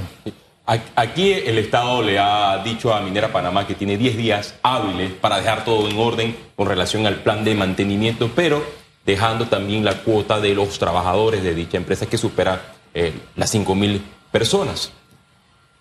Aquí 0.66 1.34
el 1.34 1.58
Estado 1.58 2.02
le 2.02 2.18
ha 2.20 2.62
dicho 2.64 2.94
a 2.94 3.02
Minera 3.02 3.34
Panamá 3.34 3.68
que 3.68 3.76
tiene 3.76 3.98
10 3.98 4.16
días 4.16 4.56
hábiles 4.64 5.12
para 5.12 5.38
dejar 5.38 5.66
todo 5.66 5.90
en 5.90 6.00
orden 6.00 6.38
con 6.56 6.70
relación 6.70 7.06
al 7.06 7.18
plan 7.18 7.44
de 7.44 7.54
mantenimiento, 7.54 8.32
pero 8.34 8.64
dejando 9.06 9.48
también 9.48 9.84
la 9.84 10.04
cuota 10.04 10.40
de 10.40 10.56
los 10.56 10.80
trabajadores 10.80 11.44
de 11.44 11.54
dicha 11.54 11.76
empresa 11.76 12.06
que 12.06 12.18
supera 12.18 12.76
eh, 12.94 13.14
las 13.36 13.50
5 13.50 13.76
mil 13.76 14.02
personas. 14.32 14.94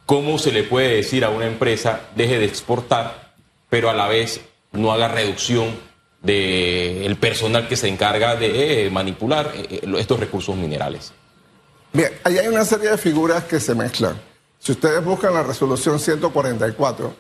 ¿Cómo 0.05 0.37
se 0.37 0.51
le 0.51 0.65
puede 0.65 0.97
decir 0.97 1.25
a 1.25 1.31
una 1.31 1.47
empresa 1.47 2.01
deje 2.17 2.41
de 2.41 2.47
exportar, 2.47 3.35
pero 3.71 3.89
a 3.89 3.95
la 3.95 4.09
vez 4.09 4.41
no 4.73 4.93
haga 4.93 5.07
reducción 5.07 5.79
del 6.23 7.17
personal 7.17 7.69
que 7.69 7.77
se 7.77 7.87
encarga 7.87 8.35
de 8.35 8.87
eh, 8.87 8.91
manipular 8.91 9.53
eh, 9.55 9.81
estos 9.97 10.19
recursos 10.19 10.57
minerales? 10.57 11.13
Bien, 11.93 12.11
ahí 12.25 12.39
hay 12.39 12.49
una 12.49 12.65
serie 12.65 12.91
de 12.91 12.99
figuras 12.99 13.45
que 13.45 13.61
se 13.61 13.77
mezclan. 13.77 14.32
Si 14.63 14.71
ustedes 14.71 15.05
buscan 15.05 15.35
la 15.35 15.43
resolución 15.43 15.99
144, 15.99 17.13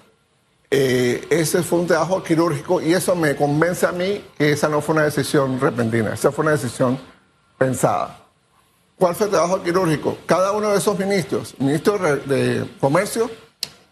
eh, 0.70 1.26
ese 1.28 1.64
fue 1.64 1.80
un 1.80 1.88
trabajo 1.88 2.22
quirúrgico 2.22 2.80
y 2.80 2.94
eso 2.94 3.16
me 3.16 3.34
convence 3.34 3.84
a 3.84 3.90
mí 3.90 4.24
que 4.38 4.52
esa 4.52 4.68
no 4.68 4.80
fue 4.80 4.94
una 4.94 5.04
decisión 5.06 5.58
repentina, 5.58 6.14
esa 6.14 6.30
fue 6.30 6.44
una 6.44 6.52
decisión 6.52 7.00
pensada. 7.58 8.26
¿Cuál 8.96 9.16
fue 9.16 9.26
el 9.26 9.32
trabajo 9.32 9.60
quirúrgico? 9.60 10.18
Cada 10.24 10.52
uno 10.52 10.70
de 10.70 10.78
esos 10.78 10.96
ministros, 10.96 11.56
ministro 11.58 11.98
de 11.98 12.64
Comercio, 12.78 13.28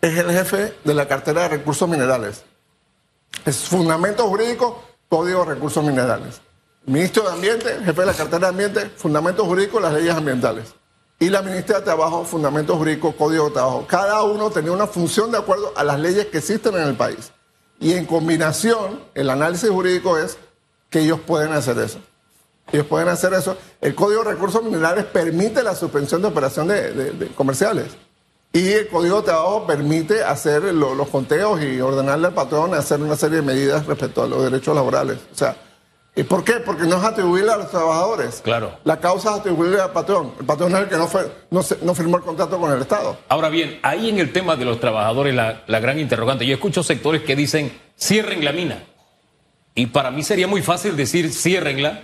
es 0.00 0.16
el 0.16 0.30
jefe 0.30 0.76
de 0.84 0.94
la 0.94 1.08
cartera 1.08 1.42
de 1.42 1.48
recursos 1.48 1.88
minerales. 1.88 2.44
Es 3.44 3.68
fundamento 3.68 4.28
jurídico, 4.28 4.80
código 5.08 5.40
de 5.40 5.54
recursos 5.54 5.82
minerales. 5.82 6.40
Ministro 6.86 7.24
de 7.24 7.32
Ambiente, 7.32 7.68
jefe 7.84 8.00
de 8.00 8.06
la 8.06 8.14
cartera 8.14 8.38
de 8.38 8.46
Ambiente, 8.46 8.90
fundamento 8.96 9.44
jurídico, 9.44 9.80
las 9.80 9.92
leyes 9.92 10.14
ambientales 10.14 10.79
y 11.22 11.28
la 11.28 11.42
ministra 11.42 11.78
de 11.78 11.84
Trabajo, 11.84 12.24
Fundamentos 12.24 12.78
Jurídicos, 12.78 13.14
Código 13.14 13.48
de 13.48 13.50
Trabajo. 13.50 13.84
Cada 13.86 14.22
uno 14.22 14.50
tenía 14.50 14.72
una 14.72 14.86
función 14.86 15.30
de 15.30 15.36
acuerdo 15.36 15.70
a 15.76 15.84
las 15.84 16.00
leyes 16.00 16.26
que 16.26 16.38
existen 16.38 16.74
en 16.74 16.88
el 16.88 16.96
país. 16.96 17.30
Y 17.78 17.92
en 17.92 18.06
combinación, 18.06 19.00
el 19.14 19.28
análisis 19.28 19.68
jurídico 19.68 20.16
es 20.16 20.38
que 20.88 21.00
ellos 21.00 21.20
pueden 21.20 21.52
hacer 21.52 21.78
eso. 21.78 21.98
Ellos 22.72 22.86
pueden 22.86 23.08
hacer 23.08 23.34
eso. 23.34 23.54
El 23.82 23.94
Código 23.94 24.24
de 24.24 24.30
Recursos 24.30 24.64
Minerales 24.64 25.04
permite 25.04 25.62
la 25.62 25.74
suspensión 25.74 26.22
de 26.22 26.28
operaciones 26.28 26.96
de, 26.96 27.28
comerciales. 27.36 27.88
Y 28.54 28.70
el 28.70 28.88
Código 28.88 29.18
de 29.18 29.24
Trabajo 29.24 29.66
permite 29.66 30.24
hacer 30.24 30.62
los 30.62 31.08
conteos 31.08 31.60
y 31.62 31.82
ordenarle 31.82 32.28
al 32.28 32.34
patrón 32.34 32.72
hacer 32.72 32.98
una 32.98 33.16
serie 33.16 33.36
de 33.36 33.42
medidas 33.42 33.84
respecto 33.84 34.22
a 34.22 34.26
los 34.26 34.42
derechos 34.42 34.74
laborales. 34.74 35.18
O 35.30 35.36
sea, 35.36 35.54
¿Y 36.16 36.24
por 36.24 36.42
qué? 36.42 36.54
Porque 36.54 36.82
no 36.84 36.96
es 36.96 37.04
atribuirle 37.04 37.52
a 37.52 37.56
los 37.56 37.70
trabajadores. 37.70 38.40
Claro. 38.42 38.78
La 38.84 38.98
causa 38.98 39.30
es 39.30 39.40
atribuirle 39.40 39.80
al 39.80 39.92
patrón. 39.92 40.32
El 40.40 40.44
patrón 40.44 40.72
es 40.72 40.80
el 40.80 40.88
que 40.88 40.96
no, 40.96 41.06
fue, 41.06 41.30
no, 41.50 41.62
firmó 41.94 42.16
el 42.16 42.22
contrato 42.22 42.58
con 42.58 42.72
el 42.72 42.80
Estado. 42.80 43.16
Ahora 43.28 43.48
bien, 43.48 43.78
ahí 43.82 44.08
en 44.08 44.18
el 44.18 44.32
tema 44.32 44.56
de 44.56 44.64
los 44.64 44.80
trabajadores, 44.80 45.34
la, 45.34 45.62
la 45.66 45.80
gran 45.80 46.00
interrogante. 46.00 46.44
Yo 46.44 46.54
escucho 46.54 46.82
sectores 46.82 47.22
que 47.22 47.36
dicen, 47.36 47.72
cierren 47.98 48.44
la 48.44 48.52
mina. 48.52 48.82
Y 49.74 49.86
para 49.86 50.10
mí 50.10 50.24
sería 50.24 50.48
muy 50.48 50.62
fácil 50.62 50.96
decir, 50.96 51.32
ciérrenla, 51.32 52.02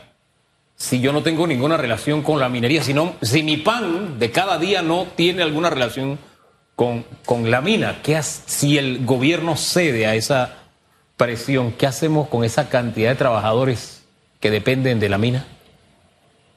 si 0.76 1.00
yo 1.00 1.12
no 1.12 1.22
tengo 1.22 1.46
ninguna 1.46 1.76
relación 1.76 2.22
con 2.22 2.38
la 2.38 2.48
minería. 2.48 2.84
Si, 2.84 2.94
si 3.22 3.42
mi 3.42 3.56
pan 3.56 4.20
de 4.20 4.30
cada 4.30 4.58
día 4.58 4.82
no 4.82 5.08
tiene 5.16 5.42
alguna 5.42 5.68
relación 5.68 6.18
con, 6.76 7.04
con 7.24 7.50
la 7.50 7.60
mina. 7.60 8.02
¿Qué 8.04 8.22
si 8.22 8.78
el 8.78 9.04
gobierno 9.04 9.56
cede 9.56 10.06
a 10.06 10.14
esa 10.14 10.54
presión, 11.16 11.72
¿qué 11.72 11.86
hacemos 11.86 12.28
con 12.28 12.44
esa 12.44 12.68
cantidad 12.68 13.10
de 13.10 13.16
trabajadores 13.16 13.95
que 14.40 14.50
dependen 14.50 15.00
de 15.00 15.08
la 15.08 15.18
mina? 15.18 15.46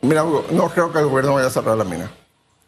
Mira, 0.01 0.23
no 0.23 0.69
creo 0.69 0.91
que 0.91 0.99
el 0.99 1.05
gobierno 1.05 1.35
vaya 1.35 1.47
a 1.47 1.51
cerrar 1.51 1.77
la 1.77 1.83
mina. 1.83 2.09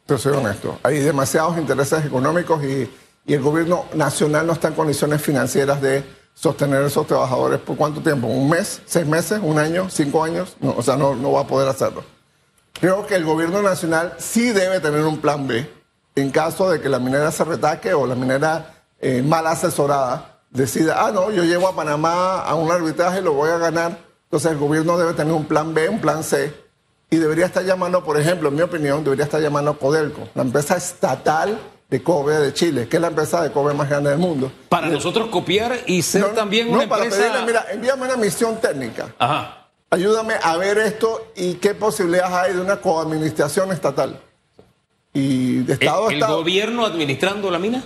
Pero 0.05 0.19
soy 0.19 0.33
honesto. 0.33 0.77
Hay 0.83 0.99
demasiados 0.99 1.57
intereses 1.57 2.05
económicos 2.05 2.63
y, 2.63 2.89
el 3.27 3.41
gobierno 3.41 3.85
nacional 3.93 4.47
no 4.47 4.53
está 4.53 4.69
en 4.69 4.73
condiciones 4.73 5.21
financieras 5.21 5.79
de 5.79 6.03
sostener 6.33 6.83
a 6.83 6.87
esos 6.87 7.05
trabajadores 7.05 7.59
por 7.59 7.77
cuánto 7.77 8.01
tiempo, 8.01 8.27
un 8.27 8.49
mes, 8.49 8.81
seis 8.85 9.05
meses, 9.05 9.39
un 9.41 9.59
año, 9.59 9.89
cinco 9.89 10.23
años, 10.23 10.57
o 10.59 10.81
sea, 10.81 10.97
no, 10.97 11.15
no 11.15 11.31
va 11.33 11.41
a 11.41 11.47
poder 11.47 11.69
hacerlo. 11.69 12.03
Creo 12.73 13.05
que 13.05 13.15
el 13.15 13.23
gobierno 13.23 13.61
nacional 13.61 14.15
sí 14.17 14.51
debe 14.51 14.79
tener 14.79 15.05
un 15.05 15.19
plan 15.19 15.47
B 15.47 15.69
en 16.15 16.31
caso 16.31 16.69
de 16.71 16.81
que 16.81 16.89
la 16.89 16.99
minera 16.99 17.31
se 17.31 17.43
retaque 17.43 17.93
o 17.93 18.07
la 18.07 18.15
minera 18.15 18.73
eh, 18.99 19.21
mal 19.21 19.47
asesorada 19.47 20.39
decida, 20.49 21.05
ah, 21.05 21.11
no, 21.11 21.31
yo 21.31 21.43
llevo 21.43 21.67
a 21.67 21.75
Panamá 21.75 22.41
a 22.41 22.55
un 22.55 22.71
arbitraje 22.71 23.19
y 23.19 23.23
lo 23.23 23.33
voy 23.33 23.49
a 23.49 23.57
ganar 23.57 23.97
entonces 24.31 24.53
el 24.53 24.59
gobierno 24.59 24.97
debe 24.97 25.11
tener 25.11 25.33
un 25.33 25.43
plan 25.43 25.73
B, 25.73 25.89
un 25.89 25.99
plan 25.99 26.23
C, 26.23 26.53
y 27.09 27.17
debería 27.17 27.47
estar 27.47 27.65
llamando, 27.65 28.01
por 28.01 28.17
ejemplo, 28.17 28.47
en 28.47 28.55
mi 28.55 28.61
opinión, 28.61 29.03
debería 29.03 29.25
estar 29.25 29.41
llamando 29.41 29.71
a 29.71 29.77
Codelco, 29.77 30.29
la 30.33 30.43
empresa 30.43 30.77
estatal 30.77 31.59
de 31.89 32.01
cobre 32.01 32.35
de 32.35 32.53
Chile, 32.53 32.87
que 32.87 32.95
es 32.95 33.01
la 33.01 33.09
empresa 33.09 33.43
de 33.43 33.51
cobre 33.51 33.73
más 33.73 33.89
grande 33.89 34.11
del 34.11 34.19
mundo. 34.19 34.49
Para 34.69 34.87
nosotros 34.87 35.27
copiar 35.27 35.77
y 35.85 36.01
ser 36.01 36.33
también 36.33 36.69
una 36.69 36.83
no, 36.83 36.89
para 36.89 37.03
Pedirle, 37.03 37.45
mira, 37.45 37.65
envíame 37.73 38.05
una 38.05 38.15
misión 38.15 38.61
técnica. 38.61 39.13
Ajá. 39.19 39.67
Ayúdame 39.89 40.35
a 40.41 40.55
ver 40.55 40.77
esto 40.77 41.33
y 41.35 41.55
qué 41.55 41.73
posibilidades 41.73 42.31
hay 42.31 42.53
de 42.53 42.61
una 42.61 42.77
coadministración 42.77 43.73
estatal. 43.73 44.17
Y 45.13 45.63
de 45.63 45.73
Estado 45.73 46.09
¿El, 46.09 46.23
a 46.23 46.27
¿El 46.27 46.33
gobierno 46.33 46.85
administrando 46.85 47.51
la 47.51 47.59
mina? 47.59 47.83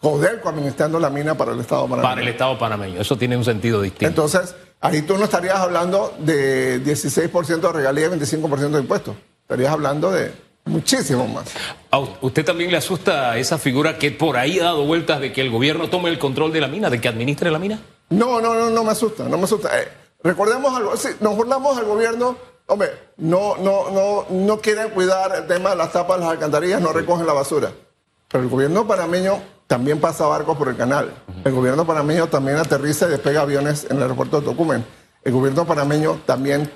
Codelco 0.00 0.48
administrando 0.48 0.98
la 0.98 1.10
mina 1.10 1.34
para 1.36 1.52
el 1.52 1.60
Estado 1.60 1.82
panameño. 1.82 2.08
Para 2.08 2.22
el 2.22 2.28
Estado 2.28 2.58
panameño, 2.58 3.02
eso 3.02 3.18
tiene 3.18 3.36
un 3.36 3.44
sentido 3.44 3.82
distinto. 3.82 4.06
Entonces, 4.06 4.54
ahí 4.80 5.02
tú 5.02 5.16
no 5.16 5.24
estarías 5.24 5.56
hablando 5.56 6.14
de 6.18 6.82
16% 6.82 7.60
de 7.60 7.72
regalía 7.72 8.06
y 8.06 8.10
25% 8.10 8.70
de 8.70 8.80
impuestos. 8.80 9.16
Estarías 9.42 9.72
hablando 9.72 10.10
de 10.10 10.32
muchísimo 10.64 11.26
más. 11.28 11.46
¿A 11.90 11.98
usted 11.98 12.44
también 12.44 12.70
le 12.70 12.76
asusta 12.76 13.36
esa 13.38 13.58
figura 13.58 13.98
que 13.98 14.10
por 14.10 14.36
ahí 14.36 14.58
ha 14.58 14.64
dado 14.64 14.84
vueltas 14.84 15.20
de 15.20 15.32
que 15.32 15.40
el 15.40 15.50
gobierno 15.50 15.88
tome 15.88 16.10
el 16.10 16.18
control 16.18 16.52
de 16.52 16.60
la 16.60 16.68
mina, 16.68 16.90
de 16.90 17.00
que 17.00 17.08
administre 17.08 17.50
la 17.50 17.58
mina? 17.58 17.80
No, 18.10 18.40
no, 18.40 18.54
no, 18.54 18.70
no 18.70 18.84
me 18.84 18.90
asusta, 18.90 19.24
no 19.24 19.38
me 19.38 19.44
asusta. 19.44 19.80
Eh, 19.80 19.88
recordemos 20.22 20.76
algo, 20.76 20.96
si 20.96 21.08
nos 21.20 21.36
burlamos 21.36 21.78
al 21.78 21.84
gobierno, 21.84 22.36
hombre, 22.66 22.90
no, 23.16 23.56
no, 23.56 23.90
no, 23.90 24.26
no 24.30 24.60
quieren 24.60 24.90
cuidar 24.90 25.34
el 25.36 25.46
tema 25.46 25.70
de 25.70 25.76
las 25.76 25.92
tapas 25.92 26.18
de 26.18 26.24
las 26.24 26.32
alcantarillas, 26.32 26.80
no 26.80 26.92
recogen 26.92 27.26
la 27.26 27.32
basura. 27.32 27.72
Pero 28.28 28.44
el 28.44 28.50
gobierno 28.50 28.86
panameño 28.86 29.40
también 29.66 30.00
pasa 30.00 30.26
barcos 30.26 30.56
por 30.56 30.68
el 30.68 30.76
canal. 30.76 31.12
El 31.44 31.52
gobierno 31.52 31.86
panameño 31.86 32.28
también 32.28 32.56
aterriza 32.56 33.06
y 33.06 33.10
despega 33.10 33.42
aviones 33.42 33.86
en 33.90 33.96
el 33.96 34.02
aeropuerto 34.02 34.40
de 34.40 34.46
Tocumen. 34.46 34.84
El 35.22 35.32
gobierno 35.32 35.66
panameño 35.66 36.20
también 36.24 36.70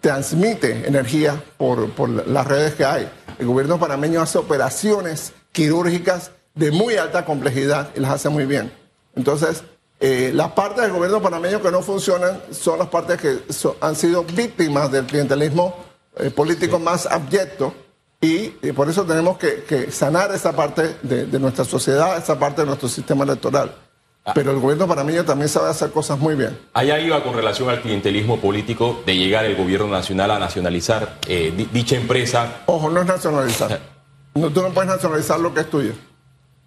transmite 0.00 0.86
energía 0.86 1.42
por, 1.56 2.08
las 2.26 2.46
redes 2.46 2.74
que 2.74 2.84
hay. 2.84 3.08
El 3.38 3.46
gobierno 3.46 3.78
panameño 3.78 4.20
hace 4.20 4.38
operaciones 4.38 5.32
quirúrgicas 5.52 6.32
de 6.54 6.72
muy 6.72 6.96
alta 6.96 7.24
complejidad 7.24 7.90
y 7.94 8.00
las 8.00 8.12
hace 8.12 8.28
muy 8.28 8.46
bien. 8.46 8.72
Entonces, 9.14 9.62
eh, 10.00 10.32
las 10.34 10.52
partes 10.52 10.82
del 10.82 10.92
gobierno 10.92 11.22
panameño 11.22 11.62
que 11.62 11.70
no 11.70 11.82
funcionan 11.82 12.40
son 12.50 12.78
las 12.78 12.88
partes 12.88 13.20
que 13.20 13.38
han 13.80 13.96
sido 13.96 14.24
víctimas 14.24 14.90
del 14.90 15.06
clientelismo 15.06 15.74
eh, 16.16 16.30
político 16.30 16.78
más 16.78 17.06
abyecto 17.06 17.74
y, 18.20 18.48
por 18.72 18.88
eso 18.88 19.04
tenemos 19.04 19.38
que, 19.38 19.90
sanar 19.92 20.34
esa 20.34 20.54
parte 20.54 20.96
de, 21.02 21.38
nuestra 21.38 21.64
sociedad, 21.64 22.18
esa 22.18 22.38
parte 22.38 22.62
de 22.62 22.66
nuestro 22.66 22.88
sistema 22.88 23.24
electoral. 23.24 23.74
Ah. 24.24 24.32
Pero 24.34 24.50
el 24.50 24.58
gobierno 24.58 24.88
panameño 24.88 25.24
también 25.24 25.48
sabe 25.48 25.70
hacer 25.70 25.90
cosas 25.90 26.18
muy 26.18 26.34
bien. 26.34 26.58
Allá 26.74 26.98
iba 26.98 27.22
con 27.22 27.34
relación 27.34 27.70
al 27.70 27.80
clientelismo 27.80 28.40
político 28.40 29.02
de 29.06 29.16
llegar 29.16 29.44
el 29.44 29.56
gobierno 29.56 29.86
nacional 29.86 30.32
a 30.32 30.38
nacionalizar 30.38 31.18
eh, 31.28 31.52
dicha 31.72 31.96
empresa. 31.96 32.62
Ojo, 32.66 32.90
no 32.90 33.00
es 33.00 33.06
nacionalizar. 33.06 33.80
No, 34.34 34.50
tú 34.50 34.62
no 34.62 34.70
puedes 34.70 34.90
nacionalizar 34.90 35.38
lo 35.38 35.54
que 35.54 35.60
es 35.60 35.70
tuyo. 35.70 35.92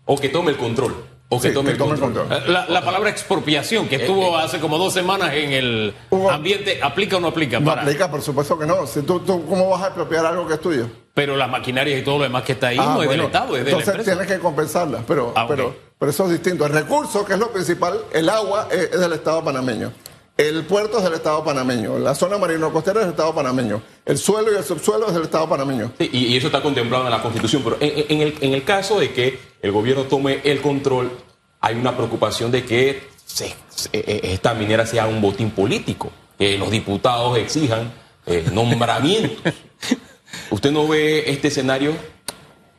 O 0.06 0.18
que 0.18 0.30
tome 0.30 0.52
el 0.52 0.58
control. 0.58 0.96
O 1.34 1.40
que, 1.40 1.52
tome, 1.52 1.72
el 1.72 1.78
control. 1.78 2.28
La, 2.48 2.84
palabra 2.84 3.10
expropiación, 3.10 3.88
que 3.88 3.96
eh, 3.96 4.02
estuvo 4.02 4.38
eh, 4.38 4.44
hace 4.44 4.60
como 4.60 4.78
dos 4.78 4.94
semanas 4.94 5.34
en 5.34 5.54
el 5.54 5.94
ambiente, 6.30 6.80
¿aplica 6.82 7.18
o 7.18 7.20
no 7.22 7.28
aplica? 7.30 7.60
No 7.60 7.72
aplica, 7.72 8.12
por 8.12 8.22
supuesto 8.22 8.60
que 8.60 8.66
no. 8.66 8.86
Si 8.86 9.02
tú, 9.04 9.24
¿Cómo 9.26 9.70
vas 9.70 9.84
a 9.84 9.86
expropiar 9.88 10.26
algo 10.26 10.46
que 10.46 10.56
es 10.56 10.62
tuyo? 10.62 10.88
Pero 11.14 11.36
las 11.36 11.50
maquinarias 11.50 12.00
y 12.00 12.04
todo 12.04 12.20
lo 12.20 12.24
demás 12.24 12.44
que 12.44 12.54
está 12.54 12.68
ahí 12.68 12.78
ah, 12.80 12.94
no 12.96 13.04
es 13.04 13.10
del 13.10 13.22
Estado, 13.22 13.58
es 13.58 13.66
de 13.66 13.72
entonces 13.72 13.98
la 13.98 14.04
tienes 14.04 14.28
que 14.28 14.40
compensarlas, 14.40 15.04
pero, 15.06 15.34
ah, 15.36 15.46
pero, 15.48 15.76
pero 16.00 16.12
eso 16.12 16.26
es 16.26 16.32
distinto. 16.32 16.66
El 16.66 16.72
recurso, 16.72 17.26
que 17.26 17.34
es 17.34 17.40
lo 17.40 17.52
principal, 17.52 18.00
el 18.14 18.30
agua 18.30 18.70
es, 18.72 18.98
del 18.98 19.14
Estado 19.14 19.44
panameño. 19.44 19.92
El 20.38 20.64
puerto 20.64 21.00
es 21.00 21.04
del 21.04 21.14
Estado 21.14 21.44
panameño, 21.44 22.00
la 22.00 22.16
zona 22.16 22.38
marino-costera 22.38 23.02
es 23.02 23.08
del 23.08 23.12
Estado 23.12 23.36
panameño, 23.36 23.82
el 24.06 24.18
suelo 24.18 24.52
y 24.54 24.56
el 24.56 24.64
subsuelo 24.64 25.08
es 25.08 25.14
del 25.14 25.24
Estado 25.24 25.48
panameño. 25.50 25.92
Sí, 26.00 26.10
y, 26.14 26.38
eso 26.38 26.48
está 26.48 26.62
contemplado 26.62 27.04
en 27.06 27.12
la 27.12 27.22
Constitución, 27.22 27.62
pero 27.64 27.78
en, 27.82 28.22
el, 28.22 28.38
en, 28.40 28.54
el, 28.54 28.64
caso 28.64 29.00
de 29.00 29.12
que 29.12 29.38
el 29.62 29.72
gobierno 29.72 30.06
tome 30.06 30.40
el 30.46 30.62
control, 30.62 31.12
hay 31.60 31.76
una 31.76 31.96
preocupación 31.96 32.50
de 32.50 32.66
que 32.66 33.04
e, 33.40 33.54
e, 33.94 34.34
esta 34.34 34.54
minera 34.54 34.86
sea 34.86 35.06
un 35.08 35.22
botín 35.22 35.52
político. 35.52 36.12
que 36.40 36.58
los 36.58 36.72
diputados 36.72 37.38
exijan 37.38 37.92
eh, 38.26 38.46
nombramientos. 38.52 39.54
¿Usted 40.50 40.72
no 40.72 40.88
ve 40.88 41.30
este 41.30 41.48
escenario? 41.50 41.94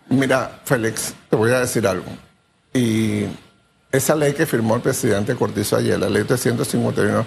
Mira, 0.08 0.60
Félix, 0.64 1.14
te 1.30 1.36
voy 1.36 1.50
a 1.52 1.60
decir 1.60 1.86
algo. 1.86 2.06
Y 2.74 3.24
esa 3.90 4.14
ley 4.14 4.32
que 4.32 4.46
firmó 4.46 4.76
el 4.76 4.82
presidente 4.82 5.34
Cortizo 5.34 5.76
ayer, 5.76 5.98
la 5.98 6.08
ley 6.08 6.24
351, 6.24 7.26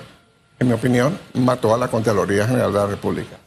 en 0.60 0.68
mi 0.68 0.74
opinión, 0.74 1.20
mató 1.34 1.74
a 1.74 1.78
la 1.78 1.88
Contraloría 1.88 2.48
General 2.48 2.72
de 2.72 2.80
la 2.80 2.88
República. 2.88 3.38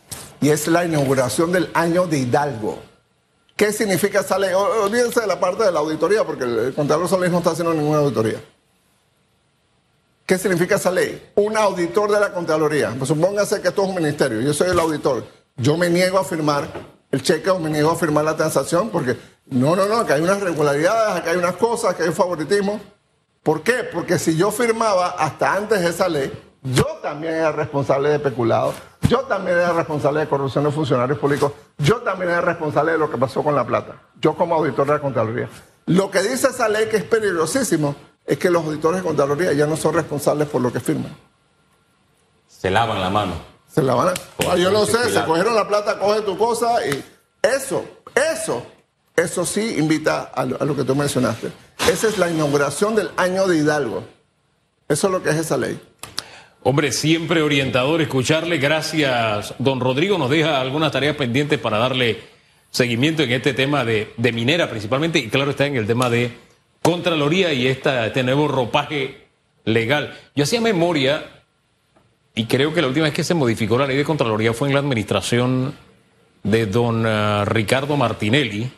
Y 0.41 0.51
es 0.51 0.69
la 0.69 0.85
inauguración 0.85 1.53
del 1.53 1.69
año 1.75 2.07
de 2.07 2.19
Hidalgo. 2.19 2.81
¿Qué 3.57 3.73
significa 3.73 4.21
esa 4.21 4.39
ley? 4.39 4.55
Olvídense 4.55 5.21
de 5.21 5.27
la 5.27 5.41
parte 5.41 5.65
de 5.65 5.73
la 5.73 5.81
auditoría, 5.81 6.25
porque 6.25 6.45
el 6.45 6.75
Contralor 6.75 7.09
Solís 7.09 7.31
no 7.31 7.39
está 7.39 7.51
haciendo 7.51 7.75
ninguna 7.75 7.99
auditoría. 7.99 8.41
¿Qué 10.25 10.39
significa 10.39 10.77
esa 10.77 10.93
ley? 10.93 11.31
Un 11.35 11.57
auditor 11.57 12.13
de 12.13 12.21
la 12.21 12.33
Contraloría. 12.33 12.95
Pues 12.97 13.09
supóngase 13.09 13.61
que 13.61 13.69
esto 13.69 13.83
es 13.83 13.89
un 13.89 13.95
ministerio, 13.97 14.41
yo 14.41 14.55
soy 14.55 14.71
el 14.71 14.79
auditor. 14.79 15.38
Yo 15.59 15.77
me 15.77 15.91
niego 15.91 16.19
a 16.19 16.25
firmar 16.25 16.69
el 17.11 17.23
cheque 17.23 17.51
o 17.51 17.59
me 17.59 17.69
niego 17.69 17.91
a 17.91 17.97
firmar 17.97 18.25
la 18.25 18.37
transacción 18.37 18.91
porque 18.91 19.17
no, 19.47 19.75
no, 19.75 19.87
no, 19.87 20.07
que 20.07 20.13
hay 20.13 20.21
unas 20.21 20.41
regularidades, 20.41 21.23
que 21.23 21.31
hay 21.31 21.37
unas 21.37 21.57
cosas, 21.57 21.95
que 21.95 22.05
hay 22.05 22.09
un 22.09 22.15
favoritismo. 22.15 22.81
¿Por 23.43 23.63
qué? 23.63 23.85
Porque 23.93 24.19
si 24.21 24.37
yo 24.37 24.53
firmaba 24.53 25.09
hasta 25.19 25.55
antes 25.55 25.81
de 25.81 25.89
esa 25.89 26.09
ley, 26.09 26.33
yo 26.63 26.85
también 27.03 27.35
era 27.35 27.51
responsable 27.51 28.11
de 28.11 28.21
peculado, 28.21 28.73
yo 29.09 29.21
también 29.21 29.57
era 29.57 29.73
responsable 29.73 30.21
de 30.21 30.29
corrupción 30.29 30.65
de 30.65 30.71
funcionarios 30.71 31.19
públicos, 31.19 31.53
yo 31.79 31.97
también 32.03 32.31
era 32.31 32.41
responsable 32.41 32.93
de 32.93 32.99
lo 32.99 33.11
que 33.11 33.17
pasó 33.17 33.43
con 33.43 33.55
la 33.55 33.67
plata, 33.67 34.01
yo 34.21 34.35
como 34.35 34.55
auditor 34.55 34.87
de 34.87 34.93
la 34.93 35.01
Contraloría. 35.01 35.49
Lo 35.87 36.11
que 36.11 36.23
dice 36.23 36.49
esa 36.49 36.69
ley 36.69 36.89
que 36.89 36.99
es 36.99 37.05
peligrosísimo 37.05 37.97
es 38.27 38.39
que 38.39 38.51
los 38.51 38.65
auditores 38.65 39.01
de 39.01 39.07
Contraloría 39.07 39.53
ya 39.55 39.67
no 39.67 39.77
son 39.77 39.95
responsables 39.95 40.47
por 40.49 40.61
lo 40.61 40.73
que 40.73 40.81
firman. 40.81 41.17
Se 42.47 42.71
lavan 42.71 43.01
la 43.01 43.11
mano. 43.11 43.58
Se 43.73 43.83
la 43.83 43.95
van 43.95 44.09
a... 44.09 44.15
Ah, 44.51 44.57
yo 44.57 44.71
no 44.71 44.85
dice 44.85 45.05
sé, 45.05 45.13
se 45.13 45.25
cogieron 45.25 45.55
la 45.55 45.69
plata, 45.69 45.99
coge 45.99 46.23
tu 46.23 46.37
cosa 46.37 46.87
y 46.87 47.05
eso, 47.43 47.85
eso, 48.15 48.67
eso 49.15 49.45
sí 49.45 49.77
invita 49.79 50.31
a 50.35 50.45
lo, 50.45 50.61
a 50.61 50.65
lo 50.65 50.75
que 50.75 50.85
tú 50.85 50.95
mencionaste. 50.95 51.53
Esa 51.91 52.09
es 52.09 52.19
la 52.19 52.31
inauguración 52.31 52.95
del 52.95 53.11
año 53.17 53.47
de 53.47 53.59
Hidalgo. 53.59 54.05
Eso 54.89 55.07
es 55.09 55.13
lo 55.13 55.23
que 55.23 55.31
es 55.31 55.37
esa 55.37 55.57
ley. 55.57 55.79
Hombre, 56.63 56.93
siempre 56.93 57.43
orientador 57.43 58.01
escucharle. 58.01 58.59
Gracias, 58.59 59.55
don 59.59 59.81
Rodrigo. 59.81 60.19
Nos 60.19 60.31
deja 60.31 60.61
algunas 60.61 60.91
tareas 60.93 61.17
pendientes 61.17 61.59
para 61.59 61.79
darle 61.79 62.21
seguimiento 62.71 63.23
en 63.23 63.33
este 63.33 63.55
tema 63.55 63.85
de, 63.85 64.13
de 64.17 64.33
minera 64.33 64.69
principalmente 64.69 65.19
y 65.19 65.29
claro 65.29 65.51
está 65.51 65.67
en 65.67 65.77
el 65.77 65.87
tema 65.87 66.11
de 66.11 66.37
Contraloría 66.83 67.53
y 67.53 67.67
esta, 67.67 68.07
este 68.07 68.23
nuevo 68.23 68.49
ropaje 68.49 69.29
legal. 69.65 70.19
Yo 70.35 70.45
hacía 70.45 70.61
memoria 70.61 71.38
y 72.39 72.45
creo 72.47 72.73
que 72.73 72.81
la 72.81 72.87
última 72.89 73.05
vez 73.07 73.15
que 73.15 73.25
se 73.25 73.35
modificó 73.35 73.77
la 73.79 73.87
ley 73.87 73.97
de 73.97 74.05
Contraloría 74.05 74.53
fue 74.53 74.69
en 74.69 74.75
la 74.75 74.81
administración 74.81 75.75
de 76.45 76.67
don 76.67 77.05
ah, 77.05 77.45
Ricardo 77.45 77.97
Martinelli. 77.97 78.71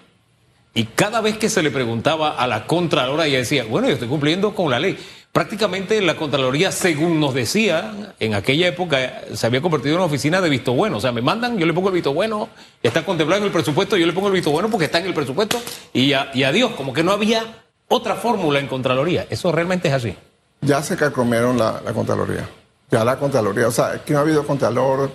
Y 0.73 0.85
cada 0.85 1.21
vez 1.21 1.37
que 1.37 1.51
se 1.51 1.63
le 1.63 1.71
preguntaba 1.71 2.31
a 2.37 2.47
la 2.47 2.67
Contralora, 2.67 3.27
ella 3.27 3.39
decía, 3.39 3.65
bueno, 3.65 3.89
yo 3.89 3.95
estoy 3.95 4.09
cumpliendo 4.09 4.55
con 4.55 4.71
la 4.71 4.79
ley. 4.79 4.97
Prácticamente 5.33 6.01
la 6.01 6.17
Contraloría, 6.17 6.73
según 6.73 7.21
nos 7.21 7.35
decía, 7.35 8.15
en 8.19 8.35
aquella 8.35 8.69
época 8.69 9.23
se 9.35 9.47
había 9.47 9.61
convertido 9.61 9.95
en 9.95 9.99
una 10.01 10.07
oficina 10.07 10.41
de 10.41 10.49
visto 10.49 10.73
bueno. 10.73 10.97
O 10.97 11.01
sea, 11.01 11.13
me 11.13 11.21
mandan, 11.23 11.59
yo 11.59 11.67
le 11.67 11.75
pongo 11.75 11.89
el 11.89 11.95
visto 11.95 12.15
bueno, 12.15 12.49
está 12.83 13.05
contemplado 13.05 13.41
en 13.43 13.47
el 13.47 13.53
presupuesto, 13.53 13.97
yo 13.97 14.07
le 14.07 14.13
pongo 14.15 14.29
el 14.29 14.33
visto 14.33 14.51
bueno 14.53 14.71
porque 14.71 14.87
está 14.87 15.01
en 15.01 15.07
el 15.07 15.15
presupuesto 15.15 15.61
y, 15.93 16.13
a- 16.15 16.31
y 16.33 16.45
adiós, 16.45 16.71
como 16.77 16.93
que 16.95 17.03
no 17.03 17.13
había 17.13 17.45
otra 17.89 18.15
fórmula 18.15 18.59
en 18.59 18.69
Contraloría. 18.69 19.27
Eso 19.29 19.53
realmente 19.53 19.89
es 19.89 19.95
así. 19.95 20.15
Ya 20.63 20.83
se 20.83 20.97
carcomieron 20.97 21.59
la 21.59 21.81
Contraloría. 21.93 22.49
Ya 22.91 23.05
la 23.05 23.17
Contraloría, 23.19 23.69
o 23.69 23.71
sea, 23.71 23.93
aquí 23.93 24.13
no 24.13 24.19
ha 24.19 24.23
habido 24.23 24.47
Contralor 24.47 25.11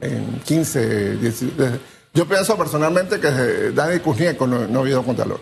en 0.00 0.40
15, 0.44 1.16
10, 1.16 1.56
desde- 1.56 1.80
yo 2.12 2.26
pienso 2.26 2.56
personalmente 2.56 3.20
que 3.20 3.30
desde 3.30 3.72
Dani 3.72 4.00
Kuznieko 4.00 4.46
no, 4.46 4.66
no 4.66 4.78
ha 4.78 4.82
habido 4.82 5.02
Contralor. 5.04 5.40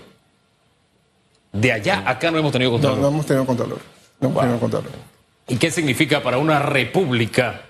De 1.52 1.72
allá 1.72 2.02
acá 2.06 2.30
no 2.30 2.38
hemos 2.38 2.52
tenido 2.52 2.72
Contralor. 2.72 2.98
no 2.98 3.08
hemos 3.08 3.26
tenido 3.26 3.46
Contralor. 3.46 3.78
No 4.20 4.28
hemos 4.28 4.40
tenido 4.40 4.60
Contralor. 4.60 4.90
¿Y 5.46 5.56
qué 5.56 5.70
significa 5.70 6.22
para 6.22 6.38
una 6.38 6.58
república 6.58 7.60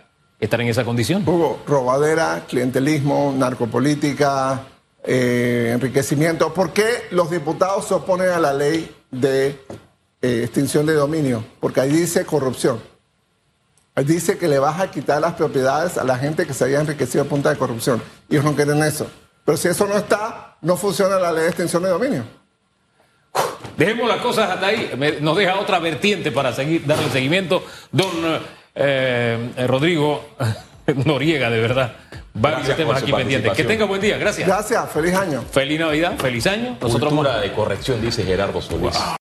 estar 0.41 0.61
en 0.61 0.69
esa 0.69 0.85
condición? 0.85 1.23
Hugo, 1.27 1.63
robadera, 1.67 2.45
clientelismo, 2.49 3.35
narcopolítica, 3.37 4.63
eh, 5.05 5.71
enriquecimiento. 5.75 6.53
¿Por 6.55 6.73
qué 6.73 6.87
los 7.11 7.31
diputados 7.31 7.87
se 7.89 7.95
oponen 7.95 8.31
a 8.31 8.41
la 8.41 8.53
ley 8.55 8.91
de 9.11 9.49
eh, 10.23 10.41
extinción 10.45 10.87
de 10.87 10.95
dominio? 10.95 11.45
Porque 11.61 11.81
ahí 11.81 11.91
dice 11.93 12.25
corrupción. 12.25 12.81
Dice 13.97 14.37
que 14.39 14.49
le 14.49 14.59
vas 14.59 14.81
a 14.81 14.91
quitar 14.91 15.21
las 15.21 15.35
propiedades 15.35 15.99
a 15.99 16.05
la 16.05 16.17
gente 16.19 16.47
que 16.47 16.53
se 16.55 16.65
haya 16.65 16.81
enriquecido 16.81 17.23
a 17.25 17.27
punta 17.29 17.51
de 17.51 17.57
corrupción. 17.57 18.03
Y 18.29 18.35
ellos 18.35 18.45
no 18.45 18.55
quieren 18.57 18.83
eso. 18.83 19.07
Pero 19.45 19.57
si 19.57 19.69
eso 19.69 19.87
no 19.87 19.97
está, 19.97 20.57
no 20.63 20.77
funciona 20.77 21.17
la 21.19 21.31
ley 21.31 21.43
de 21.43 21.49
extinción 21.49 21.83
de 21.85 21.91
dominio. 21.91 22.25
Dejemos 23.77 24.09
las 24.09 24.19
cosas 24.19 24.51
hasta 24.51 24.67
ahí. 24.67 24.93
Me- 24.97 25.21
nos 25.21 25.37
deja 25.37 25.57
otra 25.59 25.79
vertiente 25.79 26.33
para 26.33 26.53
seguir 26.53 26.87
darle 26.87 27.09
seguimiento. 27.11 27.65
Don 27.93 28.09
eh, 28.75 29.51
eh, 29.57 29.67
Rodrigo 29.67 30.25
Noriega, 31.05 31.51
de 31.51 31.61
verdad. 31.61 31.93
Varios 32.37 32.61
Gracias 32.67 32.77
temas 32.77 33.03
aquí 33.03 33.13
pendientes. 33.13 33.53
Que 33.53 33.63
tenga 33.65 33.85
buen 33.85 34.01
día. 34.01 34.19
Gracias. 34.19 34.47
Gracias, 34.49 34.91
feliz 34.91 35.15
año. 35.15 35.43
Feliz 35.53 35.79
Navidad, 35.79 36.15
feliz 36.19 36.47
año. 36.49 36.77
Nosotros 36.81 37.13
Cultura 37.13 37.39
de 37.41 37.53
corrección, 37.53 38.01
dice 38.03 38.25
Gerardo 38.25 38.61
Solís. 38.61 38.97